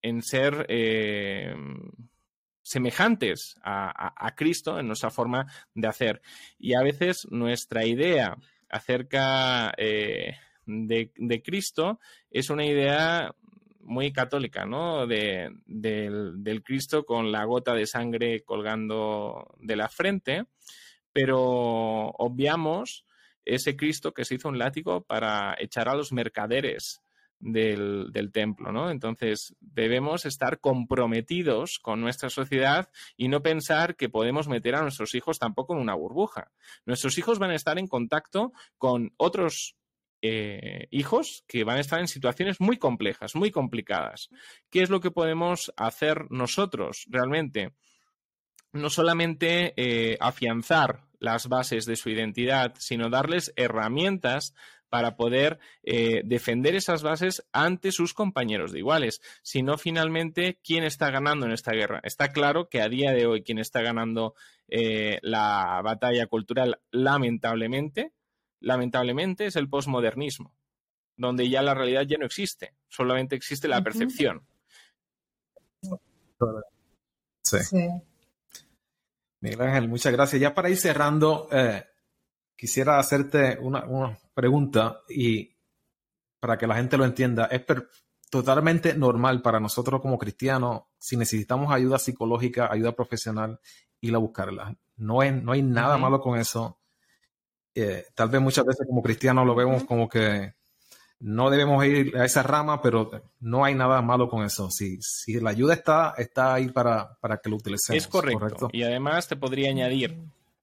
en 0.00 0.22
ser 0.22 0.66
semejantes 2.70 3.56
a, 3.64 4.32
Cristo 4.36 4.78
en 4.78 4.86
nuestra 4.86 5.10
forma 5.10 5.46
de 5.74 5.88
hacer. 5.88 6.22
Y 6.56 6.74
a 6.74 6.82
veces 6.82 7.26
nuestra 7.28 7.84
idea 7.84 8.36
acerca 8.68 9.74
de, 9.76 11.42
Cristo 11.44 11.98
es 12.30 12.48
una 12.48 12.64
idea 12.64 13.34
muy 13.80 14.12
católica, 14.12 14.66
¿no? 14.66 15.08
De, 15.08 15.50
del, 15.66 16.62
Cristo 16.62 17.04
con 17.04 17.32
la 17.32 17.44
gota 17.44 17.74
de 17.74 17.86
sangre 17.86 18.42
colgando 18.44 19.52
de 19.58 19.74
la 19.74 19.88
frente, 19.88 20.44
pero 21.12 21.40
obviamos 21.40 23.04
ese 23.44 23.74
Cristo 23.74 24.14
que 24.14 24.24
se 24.24 24.36
hizo 24.36 24.48
un 24.48 24.58
látigo 24.58 25.02
para 25.02 25.56
echar 25.58 25.88
a 25.88 25.96
los 25.96 26.12
mercaderes 26.12 27.02
del, 27.40 28.30
templo, 28.32 28.70
¿no? 28.70 28.90
Entonces, 28.90 29.56
debemos 29.60 30.26
estar 30.26 30.60
comprometidos 30.60 31.78
con 31.80 32.00
nuestra 32.00 32.30
sociedad 32.30 32.90
y 33.16 33.28
no 33.28 33.42
pensar 33.42 33.96
que 33.96 34.08
podemos 34.08 34.48
meter 34.48 34.74
a 34.74 34.82
nuestros 34.82 35.14
hijos 35.14 35.38
tampoco 35.38 35.74
en 35.74 35.80
una 35.80 35.94
burbuja. 35.94 36.52
Nuestros 36.84 37.18
hijos 37.18 37.38
van 37.38 37.50
a 37.50 37.56
estar 37.56 37.78
en 37.78 37.88
contacto 37.88 38.52
con 38.78 39.12
otros 39.16 39.76
eh, 40.22 40.86
hijos 40.90 41.44
que 41.48 41.64
van 41.64 41.78
a 41.78 41.80
estar 41.80 41.98
en 41.98 42.08
situaciones 42.08 42.60
muy 42.60 42.76
complejas, 42.76 43.34
muy 43.34 43.50
complicadas. 43.50 44.28
¿Qué 44.70 44.82
es 44.82 44.90
lo 44.90 45.00
que 45.00 45.10
podemos 45.10 45.72
hacer 45.76 46.30
nosotros 46.30 47.06
realmente? 47.08 47.72
No 48.72 48.90
solamente 48.90 49.72
eh, 49.76 50.18
afianzar 50.20 51.04
las 51.18 51.48
bases 51.48 51.86
de 51.86 51.96
su 51.96 52.10
identidad, 52.10 52.74
sino 52.78 53.08
darles 53.08 53.52
herramientas 53.56 54.54
para 54.90 55.16
poder 55.16 55.58
eh, 55.82 56.20
defender 56.24 56.74
esas 56.74 57.02
bases 57.02 57.42
ante 57.52 57.92
sus 57.92 58.12
compañeros 58.12 58.72
de 58.72 58.80
iguales. 58.80 59.22
Si 59.42 59.62
no, 59.62 59.78
finalmente, 59.78 60.58
¿quién 60.62 60.84
está 60.84 61.10
ganando 61.10 61.46
en 61.46 61.52
esta 61.52 61.72
guerra? 61.72 62.00
Está 62.04 62.32
claro 62.32 62.68
que 62.68 62.82
a 62.82 62.88
día 62.88 63.12
de 63.12 63.24
hoy 63.26 63.42
quien 63.42 63.58
está 63.58 63.80
ganando 63.80 64.34
la 65.22 65.80
batalla 65.82 66.26
cultural, 66.26 66.80
lamentablemente, 66.92 68.12
lamentablemente, 68.60 69.46
es 69.46 69.56
el 69.56 69.68
posmodernismo, 69.68 70.54
donde 71.16 71.48
ya 71.48 71.62
la 71.62 71.74
realidad 71.74 72.02
ya 72.02 72.18
no 72.18 72.26
existe, 72.26 72.74
solamente 72.88 73.34
existe 73.34 73.66
la 73.66 73.82
percepción. 73.82 74.46
Sí. 77.42 77.88
Miguel 79.40 79.60
Ángel, 79.62 79.88
muchas 79.88 80.12
gracias. 80.12 80.40
Ya 80.40 80.54
para 80.54 80.70
ir 80.70 80.76
cerrando, 80.76 81.48
eh, 81.50 81.84
quisiera 82.60 82.98
hacerte 82.98 83.58
una, 83.58 84.18
pregunta 84.34 85.00
y 85.08 85.56
para 86.38 86.58
que 86.58 86.66
la 86.66 86.76
gente 86.76 86.98
lo 86.98 87.06
entienda. 87.06 87.46
Es 87.46 87.62
totalmente 88.28 88.92
normal 88.92 89.40
para 89.40 89.58
nosotros 89.58 90.02
como 90.02 90.18
cristianos, 90.18 90.82
si 90.98 91.16
necesitamos 91.16 91.72
ayuda 91.72 91.98
psicológica, 91.98 92.70
ayuda 92.70 92.92
profesional, 92.92 93.58
ir 94.02 94.14
a 94.14 94.18
buscarla. 94.18 94.76
No, 94.96 95.24
no 95.24 95.52
hay 95.52 95.62
nada 95.62 95.96
malo 95.96 96.20
con 96.20 96.38
eso. 96.38 96.78
Eh, 97.74 98.04
tal 98.14 98.28
vez 98.28 98.42
muchas 98.42 98.66
veces 98.66 98.86
como 98.86 99.02
cristianos 99.02 99.46
lo 99.46 99.54
vemos 99.54 99.84
como 99.84 100.06
que 100.06 100.52
no 101.20 101.48
debemos 101.48 101.82
ir 101.86 102.14
a 102.18 102.26
esa 102.26 102.42
rama, 102.42 102.82
pero 102.82 103.10
no 103.40 103.64
hay 103.64 103.74
nada 103.74 104.02
malo 104.02 104.28
con 104.28 104.44
eso. 104.44 104.70
Si, 104.70 104.98
si 105.00 105.40
la 105.40 105.48
ayuda 105.48 105.72
está, 105.72 106.14
está 106.18 106.52
ahí 106.52 106.68
para, 106.68 107.16
que 107.42 107.48
lo 107.48 107.56
utilicemos. 107.56 107.96
Es 107.96 108.06
correcto. 108.06 108.68
Y 108.70 108.82
además 108.82 109.28
te 109.28 109.36
podría 109.36 109.70
añadir, 109.70 110.18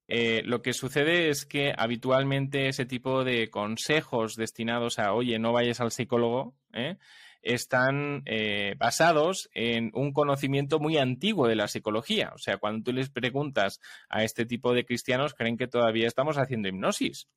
eh, 0.07 0.41
lo 0.45 0.61
que 0.61 0.73
sucede 0.73 1.29
es 1.29 1.45
que 1.45 1.73
habitualmente 1.77 2.69
ese 2.69 2.85
tipo 2.85 3.23
de 3.23 3.49
consejos 3.49 4.35
destinados 4.35 4.99
a, 4.99 5.13
oye, 5.13 5.37
no 5.39 5.51
vayas 5.51 5.81
al 5.81 5.91
psicólogo, 5.91 6.55
¿eh? 6.73 6.97
están 7.41 8.23
eh, 8.25 8.75
basados 8.77 9.49
en 9.53 9.91
un 9.93 10.11
conocimiento 10.11 10.79
muy 10.79 10.97
antiguo 10.97 11.47
de 11.47 11.55
la 11.55 11.67
psicología. 11.67 12.31
O 12.33 12.37
sea, 12.37 12.57
cuando 12.57 12.83
tú 12.83 12.93
les 12.93 13.09
preguntas 13.09 13.79
a 14.09 14.23
este 14.23 14.45
tipo 14.45 14.73
de 14.73 14.85
cristianos, 14.85 15.33
creen 15.33 15.57
que 15.57 15.67
todavía 15.67 16.07
estamos 16.07 16.37
haciendo 16.37 16.67
hipnosis. 16.67 17.27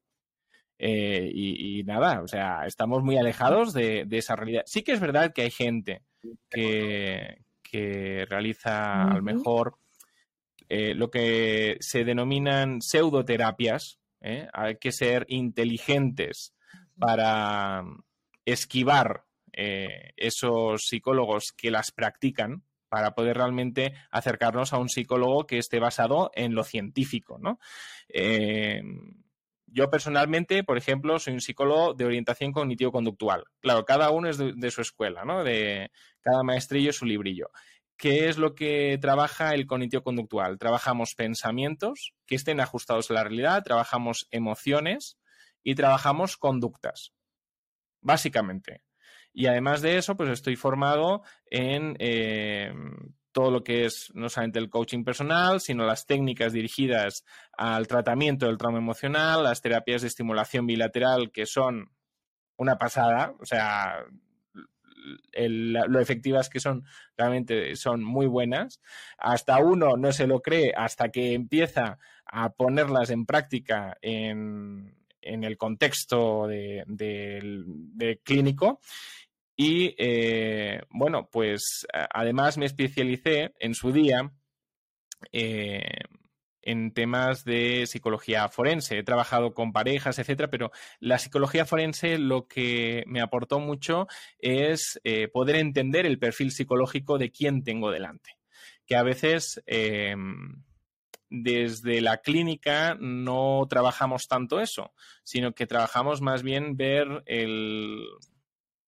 Eh, 0.78 1.30
y, 1.34 1.82
nada, 1.84 2.22
o 2.22 2.28
sea, 2.28 2.64
estamos 2.66 3.02
muy 3.02 3.18
alejados 3.18 3.74
de, 3.74 4.06
esa 4.10 4.34
realidad. 4.34 4.62
Sí 4.66 4.82
que 4.82 4.92
es 4.92 5.00
verdad 5.00 5.32
que 5.32 5.42
hay 5.42 5.50
gente 5.50 6.02
que, 6.48 7.38
realiza 8.28 9.04
a 9.04 9.14
lo 9.14 9.22
mejor 9.22 9.76
eh, 10.70 10.94
lo 10.94 11.10
que 11.10 11.76
se 11.80 12.04
denominan 12.04 12.80
pseudoterapias. 12.80 13.98
Hay 14.52 14.76
que 14.76 14.92
ser 14.92 15.24
inteligentes 15.28 16.54
para 16.98 17.82
esquivar 18.44 19.24
eh, 19.52 20.12
esos 20.16 20.82
psicólogos 20.86 21.52
que 21.56 21.70
las 21.70 21.90
practican 21.90 22.62
para 22.88 23.14
poder 23.14 23.36
realmente 23.36 23.94
acercarnos 24.10 24.72
a 24.72 24.78
un 24.78 24.88
psicólogo 24.88 25.46
que 25.46 25.58
esté 25.58 25.78
basado 25.78 26.30
en 26.34 26.54
lo 26.54 26.64
científico, 26.64 27.38
¿no? 27.40 27.58
Eh, 28.08 28.82
yo 29.66 29.88
personalmente, 29.88 30.64
por 30.64 30.76
ejemplo, 30.76 31.18
soy 31.20 31.34
un 31.34 31.40
psicólogo 31.40 31.94
de 31.94 32.04
orientación 32.04 32.52
cognitivo-conductual. 32.52 33.44
Claro, 33.60 33.84
cada 33.84 34.10
uno 34.10 34.28
es 34.28 34.38
de, 34.38 34.70
su 34.72 34.80
escuela, 34.80 35.24
¿no? 35.24 35.44
De 35.44 35.92
cada 36.20 36.42
maestrillo 36.42 36.92
su 36.92 37.06
librillo. 37.06 37.50
¿Qué 38.00 38.30
es 38.30 38.38
lo 38.38 38.54
que 38.54 38.96
trabaja 38.98 39.52
el 39.52 39.66
cognitivo-conductual? 39.66 40.56
Trabajamos 40.56 41.14
pensamientos 41.14 42.14
que 42.24 42.34
estén 42.34 42.58
ajustados 42.58 43.10
a 43.10 43.14
la 43.14 43.24
realidad, 43.24 43.62
trabajamos 43.62 44.26
emociones 44.30 45.18
y 45.62 45.74
trabajamos 45.74 46.38
conductas. 46.38 47.12
Básicamente. 48.00 48.84
Y 49.34 49.48
además 49.48 49.82
de 49.82 49.98
eso, 49.98 50.16
pues 50.16 50.30
estoy 50.30 50.56
formado 50.56 51.20
en 51.50 51.94
eh, 51.98 52.72
todo 53.32 53.50
lo 53.50 53.62
que 53.62 53.84
es 53.84 54.10
no 54.14 54.30
solamente 54.30 54.60
el 54.60 54.70
coaching 54.70 55.04
personal, 55.04 55.60
sino 55.60 55.84
las 55.84 56.06
técnicas 56.06 56.54
dirigidas 56.54 57.26
al 57.52 57.86
tratamiento 57.86 58.46
del 58.46 58.56
trauma 58.56 58.78
emocional, 58.78 59.44
las 59.44 59.60
terapias 59.60 60.00
de 60.00 60.08
estimulación 60.08 60.66
bilateral, 60.66 61.30
que 61.32 61.44
son 61.44 61.92
una 62.56 62.78
pasada, 62.78 63.34
o 63.38 63.44
sea, 63.44 64.06
lo 65.32 66.00
efectivas 66.00 66.48
que 66.48 66.60
son, 66.60 66.84
realmente 67.16 67.76
son 67.76 68.02
muy 68.04 68.26
buenas. 68.26 68.80
Hasta 69.18 69.58
uno 69.58 69.96
no 69.96 70.12
se 70.12 70.26
lo 70.26 70.40
cree 70.40 70.72
hasta 70.76 71.10
que 71.10 71.34
empieza 71.34 71.98
a 72.24 72.50
ponerlas 72.50 73.10
en 73.10 73.26
práctica 73.26 73.96
en, 74.02 74.96
el 75.22 75.56
contexto 75.58 76.46
de 76.46 78.20
clínico. 78.24 78.80
Y 79.62 79.94
eh, 79.98 80.80
bueno, 80.88 81.28
pues 81.30 81.86
además 81.92 82.56
me 82.56 82.64
especialicé 82.64 83.52
en 83.58 83.74
su 83.74 83.92
día 83.92 84.32
eh, 85.32 85.98
en 86.70 86.92
temas 86.92 87.44
de 87.44 87.86
psicología 87.86 88.48
forense. 88.48 88.98
He 88.98 89.02
trabajado 89.02 89.54
con 89.54 89.72
parejas, 89.72 90.18
etcétera, 90.18 90.50
pero 90.50 90.70
la 90.98 91.18
psicología 91.18 91.66
forense 91.66 92.18
lo 92.18 92.46
que 92.46 93.04
me 93.06 93.20
aportó 93.20 93.60
mucho 93.60 94.06
es 94.38 95.00
eh, 95.04 95.28
poder 95.28 95.56
entender 95.56 96.06
el 96.06 96.18
perfil 96.18 96.52
psicológico 96.52 97.18
de 97.18 97.30
quién 97.30 97.62
tengo 97.64 97.90
delante. 97.90 98.36
Que 98.86 98.96
a 98.96 99.02
veces 99.02 99.62
desde 101.30 102.00
la 102.00 102.18
clínica 102.18 102.96
no 102.98 103.64
trabajamos 103.70 104.26
tanto 104.26 104.60
eso, 104.60 104.92
sino 105.22 105.52
que 105.52 105.66
trabajamos 105.66 106.20
más 106.20 106.42
bien 106.42 106.76
ver 106.76 107.22
el 107.26 108.04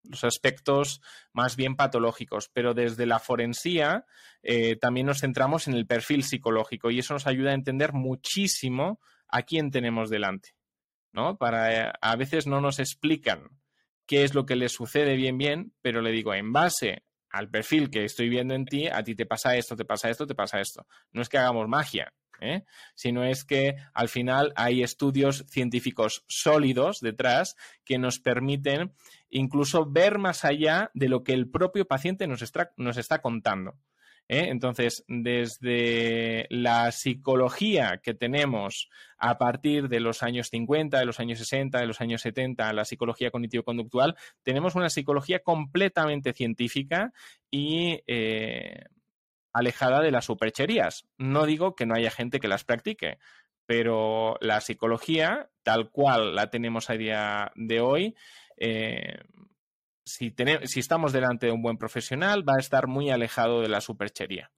los 0.05 0.25
aspectos 0.25 1.01
más 1.33 1.57
bien 1.57 1.77
patológicos, 1.77 2.49
pero 2.53 2.75
desde 2.75 3.07
la 3.07 3.19
forensía 3.19 4.07
eh, 4.43 4.77
también 4.77 5.07
nos 5.07 5.21
centramos 5.21 5.69
en 5.69 5.75
el 5.75 5.87
perfil 5.87 6.25
psicológico 6.25 6.91
y 6.91 6.99
eso 6.99 7.15
nos 7.15 7.27
ayuda 7.27 7.51
a 7.51 7.55
entender 7.55 7.93
muchísimo 7.93 9.01
a 9.29 9.43
quién 9.43 9.71
tenemos 9.71 10.11
delante, 10.11 10.51
¿no? 11.13 11.39
Para, 11.39 11.73
eh, 11.89 11.93
a 12.01 12.17
veces 12.17 12.47
no 12.47 12.61
nos 12.61 12.79
explican 12.79 13.49
qué 14.07 14.25
es 14.25 14.35
lo 14.35 14.45
que 14.45 14.57
le 14.57 14.69
sucede 14.69 15.17
bien 15.17 15.39
bien, 15.39 15.73
pero 15.81 16.03
le 16.03 16.11
digo, 16.11 16.35
en 16.35 16.53
base 16.53 17.05
al 17.33 17.49
perfil 17.49 17.91
que 17.91 18.05
estoy 18.05 18.29
viendo 18.29 18.55
en 18.55 18.67
ti, 18.67 18.87
a 18.87 19.03
ti 19.03 19.15
te 19.15 19.27
pasa 19.27 19.57
esto, 19.57 19.75
te 19.75 19.85
pasa 19.85 20.11
esto, 20.11 20.27
te 20.27 20.35
pasa 20.35 20.61
esto. 20.61 20.87
No 21.13 21.23
es 21.23 21.29
que 21.29 21.39
hagamos 21.39 21.67
magia, 21.67 22.13
¿eh? 22.41 22.65
sino 22.95 23.25
es 23.25 23.45
que 23.45 23.77
al 23.95 24.09
final 24.09 24.53
hay 24.55 24.83
estudios 24.83 25.45
científicos 25.49 26.25
sólidos 26.29 27.01
detrás 27.01 27.57
que 27.85 27.99
nos 27.99 28.19
permiten 28.21 28.93
incluso 29.31 29.87
ver 29.91 30.19
más 30.19 30.45
allá 30.45 30.91
de 30.93 31.09
lo 31.09 31.25
que 31.25 31.33
el 31.33 31.49
propio 31.51 31.87
paciente 31.87 32.27
nos 32.27 32.43
está, 32.43 32.73
nos 32.77 32.99
está 32.99 33.23
contando. 33.23 33.79
¿Eh? 34.33 34.49
Entonces, 34.49 35.05
desde 35.09 36.47
la 36.49 36.91
psicología 36.91 38.01
que 38.03 38.15
tenemos 38.15 38.89
a 39.19 39.37
partir 39.37 39.89
de 39.89 40.01
los 40.01 40.23
años 40.23 40.49
50, 40.49 40.99
de 40.99 41.05
los 41.05 41.21
años 41.21 41.39
60, 41.39 41.79
de 41.79 41.87
los 41.87 42.01
años 42.01 42.23
70, 42.23 42.73
la 42.73 42.87
psicología 42.87 43.31
cognitivo-conductual, 43.31 44.17
tenemos 44.43 44.75
una 44.75 44.89
psicología 44.89 45.41
completamente 45.41 46.33
científica 46.33 47.13
y 47.51 48.01
eh, 48.07 48.87
alejada 49.53 50.01
de 50.01 50.11
las 50.11 50.25
supercherías. 50.25 51.05
No 51.19 51.45
digo 51.45 51.77
que 51.77 51.85
no 51.85 51.95
haya 51.95 52.11
gente 52.11 52.41
que 52.41 52.49
las 52.49 52.65
practique, 52.65 53.19
pero 53.67 54.39
la 54.41 54.63
psicología, 54.63 55.51
tal 55.63 55.91
cual 55.91 56.35
la 56.35 56.49
tenemos 56.49 56.89
a 56.89 56.95
día 56.95 57.53
de 57.55 57.81
hoy, 57.81 58.17
eh, 58.57 59.19
si, 60.05 60.35
si 60.65 60.81
estamos 60.81 61.13
delante 61.13 61.47
de 61.47 61.53
un 61.53 61.63
buen 61.63 61.79
profesional, 61.79 62.49
va 62.49 62.55
a 62.57 62.61
estar 62.61 62.87
muy 62.87 63.11
alejado 63.11 63.61
de 63.61 63.69
la 63.69 63.81
superchería 63.81 64.51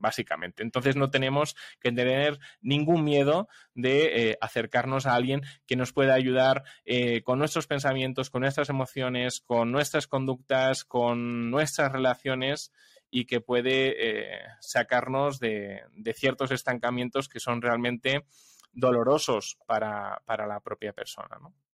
básicamente. 0.00 0.62
Entonces 0.62 0.96
no 0.96 1.10
tenemos 1.10 1.54
que 1.78 1.92
tener 1.92 2.38
ningún 2.60 3.04
miedo 3.04 3.48
de 3.74 4.30
eh, 4.30 4.38
acercarnos 4.40 5.06
a 5.06 5.14
alguien 5.14 5.42
que 5.66 5.76
nos 5.76 5.92
pueda 5.92 6.14
ayudar 6.14 6.64
eh, 6.84 7.22
con 7.22 7.38
nuestros 7.38 7.66
pensamientos, 7.66 8.30
con 8.30 8.40
nuestras 8.40 8.68
emociones, 8.70 9.40
con 9.40 9.70
nuestras 9.70 10.08
conductas, 10.08 10.84
con 10.84 11.50
nuestras 11.50 11.92
relaciones 11.92 12.72
y 13.10 13.26
que 13.26 13.40
puede 13.40 13.94
eh, 13.98 14.40
sacarnos 14.60 15.38
de, 15.38 15.82
ciertos 16.14 16.50
estancamientos 16.50 17.28
que 17.28 17.40
son 17.40 17.60
realmente 17.60 18.24
dolorosos 18.72 19.58
para, 19.66 20.22
para 20.24 20.46
la 20.46 20.60
propia 20.60 20.92
persona. 20.92 21.38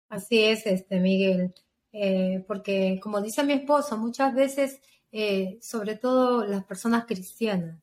Así 0.09 0.45
es, 0.45 0.67
este 0.67 0.99
Miguel. 0.99 1.55
Eh, 1.93 2.45
porque 2.47 3.01
como 3.03 3.21
dice 3.21 3.43
mi 3.43 3.55
esposo, 3.55 3.99
muchas 3.99 4.35
veces, 4.35 4.81
eh, 5.13 5.59
sobre 5.61 5.97
todo 5.97 6.45
las 6.45 6.65
personas 6.65 7.05
cristianas, 7.07 7.81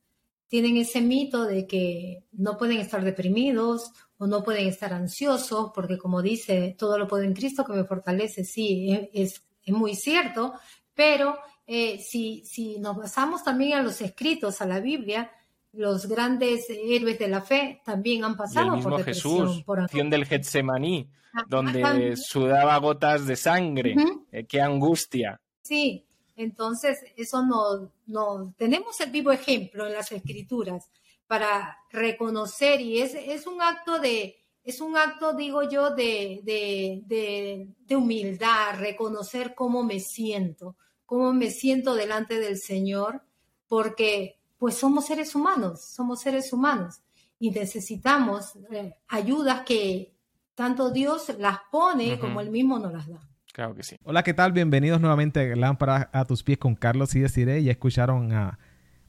tienen 0.48 0.78
ese 0.78 1.02
mito 1.02 1.44
de 1.44 1.66
que 1.66 2.24
no 2.32 2.56
pueden 2.56 2.78
estar 2.78 3.04
deprimidos 3.04 3.92
o 4.16 4.26
no 4.26 4.42
pueden 4.42 4.66
estar 4.66 4.92
ansiosos, 4.94 5.70
porque 5.74 5.98
como 5.98 6.22
dice, 6.22 6.74
todo 6.78 6.98
lo 6.98 7.06
puedo 7.06 7.22
en 7.24 7.34
Cristo 7.34 7.64
que 7.64 7.74
me 7.74 7.84
fortalece, 7.84 8.44
sí, 8.44 8.90
e, 8.92 9.10
es, 9.12 9.42
muy 9.66 9.94
cierto, 9.94 10.54
pero 10.94 11.38
eh, 11.66 11.98
si, 12.00 12.42
si 12.46 12.78
nos 12.78 12.96
basamos 12.96 13.44
también 13.44 13.74
a 13.74 13.82
los 13.82 14.00
escritos, 14.00 14.62
a 14.62 14.66
la 14.66 14.80
Biblia, 14.80 15.30
los 15.78 16.06
grandes 16.06 16.66
héroes 16.68 17.20
de 17.20 17.28
la 17.28 17.40
fe 17.40 17.80
también 17.84 18.24
han 18.24 18.36
pasado 18.36 18.74
mismo 18.74 18.90
por 18.90 19.04
Jesús, 19.04 19.62
por 19.62 19.78
acción 19.78 20.10
del 20.10 20.26
Getsemaní, 20.26 21.08
donde 21.46 22.16
sudaba 22.16 22.76
gotas 22.78 23.26
de 23.26 23.36
sangre. 23.36 23.94
Eh, 24.32 24.44
qué 24.44 24.60
angustia. 24.60 25.40
Sí, 25.62 26.04
entonces 26.34 26.98
eso 27.16 27.46
no, 27.46 27.92
no, 28.06 28.52
tenemos 28.58 29.00
el 29.00 29.12
vivo 29.12 29.30
ejemplo 29.30 29.86
en 29.86 29.92
las 29.92 30.10
escrituras 30.10 30.90
para 31.28 31.78
reconocer 31.92 32.80
y 32.80 33.00
es, 33.00 33.14
es 33.14 33.46
un 33.46 33.62
acto 33.62 34.00
de, 34.00 34.36
es 34.64 34.80
un 34.80 34.96
acto, 34.96 35.34
digo 35.34 35.62
yo, 35.62 35.90
de, 35.90 36.40
de, 36.42 37.02
de, 37.06 37.68
de 37.86 37.96
humildad, 37.96 38.80
reconocer 38.80 39.54
cómo 39.54 39.84
me 39.84 40.00
siento, 40.00 40.74
cómo 41.06 41.32
me 41.32 41.50
siento 41.50 41.94
delante 41.94 42.40
del 42.40 42.58
Señor, 42.58 43.22
porque 43.68 44.37
pues 44.58 44.76
somos 44.76 45.06
seres 45.06 45.34
humanos, 45.34 45.80
somos 45.80 46.20
seres 46.20 46.52
humanos 46.52 47.00
y 47.38 47.50
necesitamos 47.50 48.58
eh, 48.70 48.94
ayudas 49.08 49.60
que 49.60 50.12
tanto 50.54 50.90
Dios 50.90 51.32
las 51.38 51.58
pone 51.70 52.18
como 52.18 52.40
Él 52.40 52.50
mismo 52.50 52.78
nos 52.78 52.92
las 52.92 53.08
da. 53.08 53.20
Claro 53.52 53.74
que 53.74 53.82
sí. 53.82 53.96
Hola, 54.04 54.22
¿qué 54.22 54.34
tal? 54.34 54.52
Bienvenidos 54.52 55.00
nuevamente 55.00 55.52
a 55.52 55.56
Lámpara 55.56 56.10
a 56.12 56.24
tus 56.24 56.42
pies 56.42 56.58
con 56.58 56.74
Carlos 56.74 57.14
y 57.14 57.20
Desiree. 57.20 57.62
Ya 57.62 57.72
escucharon 57.72 58.32
a 58.32 58.58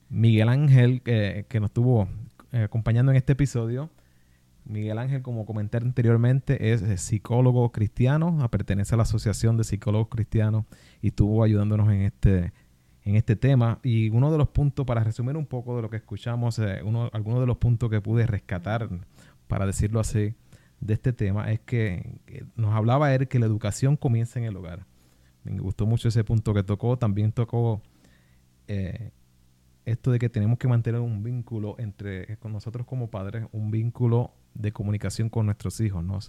Miguel 0.09 0.49
Ángel 0.49 1.01
que 1.01 1.59
nos 1.59 1.69
estuvo 1.69 2.07
eh, 2.51 2.63
acompañando 2.63 3.11
en 3.11 3.17
este 3.17 3.33
episodio. 3.33 3.89
Miguel 4.65 4.99
Ángel, 4.99 5.23
como 5.23 5.47
comenté 5.47 5.77
anteriormente, 5.77 6.71
es 6.71 7.01
psicólogo 7.01 7.71
cristiano, 7.71 8.47
pertenece 8.51 8.93
a 8.93 8.97
la 8.97 9.03
Asociación 9.03 9.57
de 9.57 9.63
Psicólogos 9.63 10.09
Cristianos 10.09 10.65
y 11.01 11.07
estuvo 11.07 11.43
ayudándonos 11.43 11.91
en 11.91 12.01
este 12.01 12.53
en 13.09 13.15
este 13.15 13.35
tema. 13.35 13.79
Y 13.83 14.09
uno 14.09 14.31
de 14.31 14.37
los 14.37 14.49
puntos, 14.49 14.85
para 14.85 15.03
resumir 15.03 15.35
un 15.35 15.45
poco 15.45 15.75
de 15.75 15.81
lo 15.81 15.89
que 15.89 15.97
escuchamos, 15.97 16.59
eh, 16.59 16.81
uno, 16.83 17.09
algunos 17.11 17.41
de 17.41 17.47
los 17.47 17.57
puntos 17.57 17.89
que 17.89 18.01
pude 18.01 18.25
rescatar, 18.25 18.87
para 19.47 19.65
decirlo 19.65 19.99
así, 19.99 20.35
de 20.79 20.93
este 20.93 21.11
tema, 21.11 21.51
es 21.51 21.59
que, 21.59 22.19
nos 22.55 22.73
hablaba 22.73 23.13
él 23.13 23.27
que 23.27 23.39
la 23.39 23.47
educación 23.47 23.97
comienza 23.97 24.39
en 24.39 24.45
el 24.45 24.55
hogar. 24.55 24.85
Me 25.43 25.59
gustó 25.59 25.85
mucho 25.85 26.07
ese 26.07 26.23
punto 26.23 26.53
que 26.53 26.63
tocó. 26.63 26.97
También 26.97 27.31
tocó 27.31 27.81
eh, 28.67 29.11
esto 29.85 30.11
de 30.11 30.19
que 30.19 30.29
tenemos 30.29 30.59
que 30.59 30.67
mantener 30.67 31.01
un 31.01 31.23
vínculo 31.23 31.75
entre 31.79 32.37
con 32.37 32.53
nosotros 32.53 32.85
como 32.85 33.09
padres, 33.09 33.47
un 33.51 33.71
vínculo 33.71 34.33
de 34.53 34.71
comunicación 34.71 35.29
con 35.29 35.47
nuestros 35.47 35.79
hijos, 35.81 36.03
¿no? 36.03 36.19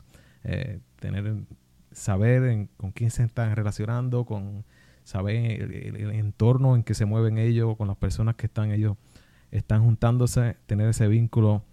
Eh, 0.45 0.81
tener 0.99 1.45
saber 1.93 2.69
con 2.77 2.93
quién 2.93 3.11
se 3.11 3.25
están 3.25 3.55
relacionando, 3.55 4.25
con 4.25 4.65
saber 5.11 5.63
el, 5.63 6.11
entorno 6.13 6.77
en 6.77 6.85
que 6.85 6.95
se 6.95 7.05
mueven 7.05 7.37
ellos, 7.37 7.77
con 7.77 7.89
las 7.89 7.97
personas 7.97 8.37
que 8.37 8.47
están 8.47 8.71
ellos, 8.71 8.97
están 9.51 9.83
juntándose, 9.83 10.57
tener 10.67 10.89
ese 10.89 11.09
vínculo 11.09 11.65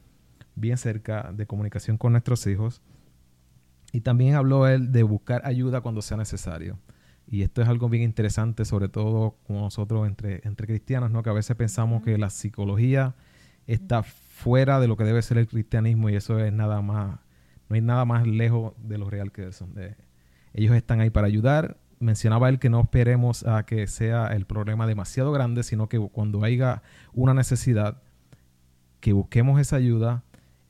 bien 0.56 0.78
cerca 0.78 1.32
de 1.32 1.46
comunicación 1.46 1.98
con 1.98 2.14
nuestros 2.14 2.48
hijos. 2.48 2.82
Y 3.92 4.02
también 4.02 4.34
habló 4.34 4.68
él 4.68 4.92
de 4.92 5.04
buscar 5.04 5.44
ayuda 5.46 5.82
cuando 5.82 6.02
sea 6.02 6.18
necesario. 6.18 6.80
Y 7.28 7.44
esto 7.44 7.62
es 7.62 7.68
algo 7.68 7.90
bien 7.90 8.04
interesante, 8.04 8.66
sobre 8.66 8.90
todo 8.90 9.38
con 9.46 9.58
nosotros 9.58 10.08
entre, 10.08 10.42
entre 10.44 10.66
cristianos, 10.66 11.12
¿no? 11.12 11.22
Que 11.22 11.30
a 11.30 11.34
veces 11.34 11.56
pensamos 11.56 12.02
que 12.02 12.18
la 12.18 12.32
psicología 12.32 13.14
está 13.68 14.02
fuera 14.02 14.80
de 14.80 14.88
lo 14.88 14.98
que 14.98 15.04
debe 15.04 15.22
ser 15.22 15.38
el 15.38 15.48
cristianismo 15.48 16.10
y 16.10 16.16
eso 16.16 16.40
es 16.40 16.52
nada 16.52 16.82
más, 16.82 17.20
no 17.70 17.76
hay 17.76 17.82
nada 17.82 18.04
más 18.06 18.26
lejos 18.26 18.74
de 18.80 18.98
lo 18.98 19.12
real 19.12 19.32
que 19.32 19.48
eso. 19.48 19.68
De, 19.68 19.96
ellos 20.56 20.76
están 20.76 21.02
ahí 21.02 21.12
para 21.12 21.28
ayudar 21.28 21.78
mencionaba 22.00 22.50
él 22.50 22.60
que 22.60 22.70
no 22.70 22.82
esperemos 22.82 23.46
a 23.46 23.66
que 23.66 23.88
sea 23.88 24.28
el 24.28 24.46
problema 24.46 24.88
demasiado 24.88 25.32
grande, 25.32 25.64
sino 25.64 25.90
que 25.90 26.00
cuando 26.00 26.44
haya 26.44 26.84
una 27.14 27.34
necesidad, 27.34 28.02
que 29.00 29.14
busquemos 29.14 29.60
esa 29.60 29.76
ayuda 29.76 30.24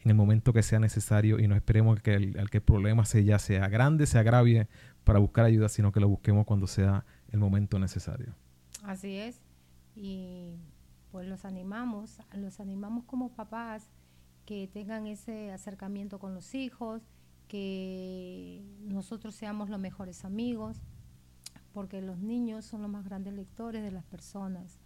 en 0.04 0.12
el 0.12 0.16
momento 0.16 0.54
que 0.54 0.64
sea 0.64 0.80
necesario 0.80 1.40
y 1.40 1.48
no 1.48 1.56
esperemos 1.56 2.00
que 2.02 2.14
el, 2.14 2.50
que 2.50 2.58
el 2.58 2.64
problema 2.64 3.06
sea, 3.06 3.22
ya 3.22 3.40
sea 3.40 3.68
grande, 3.68 4.06
se 4.06 4.20
agravie 4.20 4.68
para 5.04 5.20
buscar 5.20 5.46
ayuda, 5.46 5.70
sino 5.70 5.92
que 5.92 6.00
lo 6.00 6.08
busquemos 6.08 6.46
cuando 6.46 6.68
sea 6.68 7.06
el 7.32 7.40
momento 7.40 7.80
necesario. 7.80 8.34
Así 8.84 9.18
es. 9.18 9.42
Y 9.96 10.56
pues 11.12 11.28
los 11.28 11.46
animamos, 11.46 12.20
los 12.34 12.60
animamos 12.60 13.06
como 13.06 13.30
papás 13.30 13.90
que 14.46 14.70
tengan 14.72 15.08
ese 15.08 15.52
acercamiento 15.52 16.20
con 16.20 16.34
los 16.34 16.56
hijos, 16.56 17.02
que 17.48 18.62
nosotros 18.82 19.36
seamos 19.36 19.70
los 19.70 19.80
mejores 19.80 20.24
amigos, 20.24 20.82
porque 21.78 22.02
los 22.02 22.18
niños 22.18 22.66
son 22.66 22.82
los 22.82 22.90
más 22.90 23.06
grandes 23.06 23.36
lectores 23.36 23.84
de 23.84 23.92
las 23.92 24.04
personas. 24.04 24.80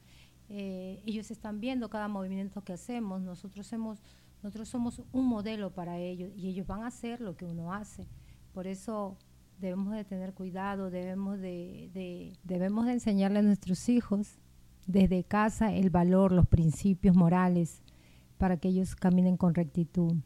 Eh, 0.49 1.01
ellos 1.05 1.31
están 1.31 1.61
viendo 1.61 1.89
cada 1.89 2.09
movimiento 2.09 2.65
que 2.65 2.73
hacemos, 2.73 3.21
nosotros, 3.21 3.65
somos 3.65 5.01
un 5.13 5.25
modelo 5.25 5.73
para 5.73 5.99
ellos 5.99 6.33
y 6.35 6.49
ellos 6.49 6.67
van 6.67 6.83
a 6.83 6.87
hacer 6.87 7.21
lo 7.21 7.37
que 7.37 7.45
uno 7.45 7.73
hace. 7.73 8.09
Por 8.53 8.67
eso 8.67 9.15
debemos 9.57 9.93
de 9.93 10.03
tener 10.03 10.33
cuidado, 10.33 10.89
debemos 10.89 11.39
de, 11.39 12.33
debemos 12.43 12.85
de 12.87 12.91
enseñarle 12.91 13.39
a 13.39 13.43
nuestros 13.43 13.87
hijos 13.87 14.39
desde 14.85 15.23
casa 15.23 15.73
el 15.73 15.91
valor, 15.91 16.33
los 16.33 16.47
principios 16.47 17.15
morales, 17.15 17.83
para 18.37 18.57
que 18.57 18.67
ellos 18.67 18.97
caminen 18.97 19.37
con 19.37 19.55
rectitud. 19.55 20.17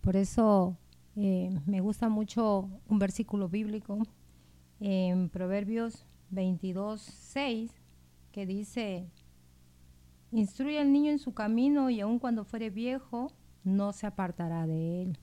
Por 0.00 0.16
eso 0.16 0.76
eh, 1.14 1.56
me 1.66 1.80
gusta 1.80 2.08
mucho 2.08 2.68
un 2.88 2.98
versículo 2.98 3.48
bíblico 3.48 4.02
en 4.86 5.30
Proverbios 5.30 6.04
22, 6.28 7.00
6, 7.00 7.70
que 8.32 8.44
dice, 8.44 9.08
instruye 10.30 10.78
al 10.78 10.92
niño 10.92 11.10
en 11.10 11.18
su 11.18 11.32
camino 11.32 11.88
y 11.88 12.02
aun 12.02 12.18
cuando 12.18 12.44
fuere 12.44 12.68
viejo, 12.68 13.32
no 13.62 13.94
se 13.94 14.06
apartará 14.06 14.66
de 14.66 15.00
él. 15.00 15.18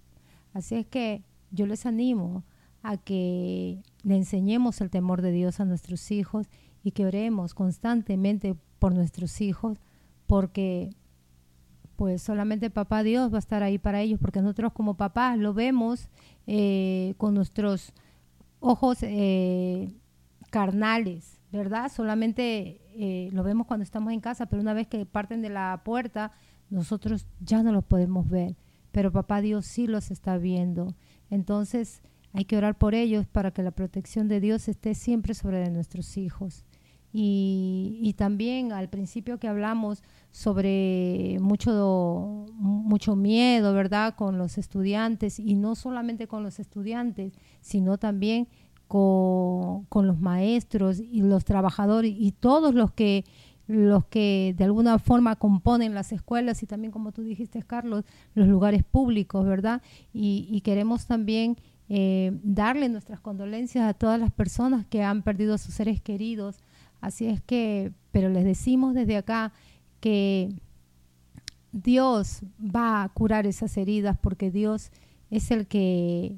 Así 0.53 0.73
es 0.73 0.87
que 0.87 1.23
yo 1.51 1.67
les 1.67 1.85
animo 1.85 2.43
a 2.81 2.97
que 2.97 3.83
le 4.01 4.15
enseñemos 4.15 4.81
el 4.81 4.89
temor 4.89 5.21
de 5.21 5.31
Dios 5.31 5.59
a 5.59 5.65
nuestros 5.65 6.09
hijos 6.09 6.49
y 6.83 6.89
que 6.89 7.05
oremos 7.05 7.53
constantemente 7.53 8.55
por 8.79 8.95
nuestros 8.95 9.41
hijos, 9.41 9.77
porque 10.25 10.89
pues 11.97 12.23
solamente 12.23 12.71
papá 12.71 13.03
Dios 13.03 13.31
va 13.31 13.35
a 13.35 13.39
estar 13.39 13.61
ahí 13.61 13.77
para 13.77 14.01
ellos, 14.01 14.19
porque 14.19 14.41
nosotros 14.41 14.73
como 14.73 14.97
papás 14.97 15.37
lo 15.37 15.53
vemos 15.53 16.09
eh, 16.47 17.13
con 17.19 17.35
nuestros 17.35 17.93
ojos 18.61 18.99
eh, 19.01 19.93
carnales, 20.49 21.41
¿verdad? 21.51 21.91
Solamente 21.91 22.79
eh, 22.95 23.29
lo 23.33 23.43
vemos 23.43 23.67
cuando 23.67 23.83
estamos 23.83 24.13
en 24.13 24.21
casa, 24.21 24.45
pero 24.45 24.61
una 24.61 24.73
vez 24.73 24.87
que 24.87 25.05
parten 25.05 25.41
de 25.41 25.49
la 25.49 25.81
puerta, 25.83 26.31
nosotros 26.69 27.27
ya 27.41 27.63
no 27.63 27.73
los 27.73 27.83
podemos 27.83 28.29
ver, 28.29 28.55
pero 28.93 29.11
papá 29.11 29.41
Dios 29.41 29.65
sí 29.65 29.87
los 29.87 30.11
está 30.11 30.37
viendo. 30.37 30.95
Entonces 31.29 32.01
hay 32.33 32.45
que 32.45 32.55
orar 32.55 32.77
por 32.77 32.95
ellos 32.95 33.27
para 33.27 33.51
que 33.51 33.63
la 33.63 33.71
protección 33.71 34.29
de 34.29 34.39
Dios 34.39 34.69
esté 34.69 34.95
siempre 34.95 35.33
sobre 35.33 35.69
nuestros 35.69 36.15
hijos. 36.15 36.63
Y, 37.13 38.13
también 38.17 38.71
al 38.71 38.89
principio 38.89 39.39
que 39.39 39.47
hablamos 39.47 40.03
sobre 40.31 41.37
mucho, 41.41 42.45
mucho 42.57 43.15
miedo, 43.15 43.73
¿verdad?, 43.73 44.15
con 44.15 44.37
los 44.37 44.57
estudiantes 44.57 45.39
y 45.39 45.55
no 45.55 45.75
solamente 45.75 46.27
con 46.27 46.43
los 46.43 46.59
estudiantes, 46.59 47.33
sino 47.59 47.97
también 47.97 48.47
con, 48.87 49.85
con 49.85 50.07
los 50.07 50.19
maestros 50.19 50.99
y 50.99 51.21
los 51.21 51.43
trabajadores 51.45 52.13
y 52.17 52.31
todos 52.31 52.73
los 52.73 52.91
que 52.91 53.25
los 53.71 54.05
que 54.05 54.53
de 54.57 54.63
alguna 54.65 54.99
forma 54.99 55.35
componen 55.35 55.93
las 55.93 56.11
escuelas 56.11 56.61
y 56.61 56.65
también, 56.65 56.91
como 56.91 57.11
tú 57.11 57.23
dijiste, 57.23 57.61
Carlos, 57.63 58.03
los 58.35 58.47
lugares 58.47 58.83
públicos, 58.83 59.45
¿verdad? 59.45 59.81
Y, 60.13 60.59
queremos 60.61 61.05
también 61.05 61.57
eh, 61.87 62.37
darle 62.43 62.89
nuestras 62.89 63.19
condolencias 63.19 63.87
a 63.87 63.93
todas 63.93 64.19
las 64.19 64.31
personas 64.31 64.85
que 64.85 65.03
han 65.03 65.23
perdido 65.23 65.53
a 65.53 65.57
sus 65.57 65.73
seres 65.73 66.01
queridos. 66.01 66.57
Así 67.01 67.27
es 67.27 67.41
que, 67.41 67.91
pero 68.11 68.29
les 68.29 68.45
decimos 68.45 68.93
desde 68.93 69.17
acá 69.17 69.51
que 69.99 70.53
Dios 71.71 72.43
va 72.59 73.03
a 73.03 73.09
curar 73.09 73.45
esas 73.45 73.75
heridas 73.75 74.17
porque 74.21 74.51
Dios 74.51 74.91
es 75.29 75.51
el 75.51 75.67
que 75.67 76.37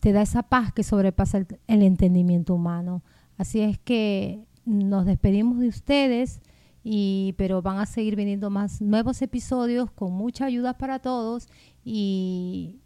te 0.00 0.12
da 0.12 0.22
esa 0.22 0.44
paz 0.44 0.72
que 0.72 0.82
sobrepasa 0.82 1.44
el 1.66 1.82
entendimiento 1.82 2.54
humano. 2.54 3.02
Así 3.36 3.60
es 3.60 3.78
que 3.78 4.44
nos 4.64 5.04
despedimos 5.06 5.58
de 5.58 5.68
ustedes, 5.68 6.40
y, 6.84 7.34
pero 7.38 7.62
van 7.62 7.78
a 7.78 7.86
seguir 7.86 8.14
viniendo 8.14 8.50
más 8.50 8.82
nuevos 8.82 9.22
episodios 9.22 9.90
con 9.90 10.12
mucha 10.12 10.44
ayuda 10.44 10.76
para 10.76 10.98
todos 10.98 11.48
y 11.82 12.78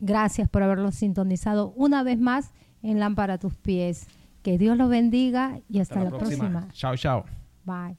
gracias 0.00 0.48
por 0.48 0.62
haberlos 0.62 0.94
sintonizado 0.94 1.74
una 1.76 2.02
vez 2.02 2.18
más 2.18 2.52
en 2.82 2.98
Lámpara 2.98 3.34
a 3.34 3.38
tus 3.38 3.54
pies. 3.54 4.06
Que 4.46 4.58
Dios 4.58 4.76
los 4.76 4.88
bendiga 4.88 5.58
y 5.68 5.80
hasta, 5.80 6.04
la, 6.04 6.10
próxima. 6.10 6.68
Chao, 6.70 6.94
chao. 6.94 7.24
Bye. 7.64 7.96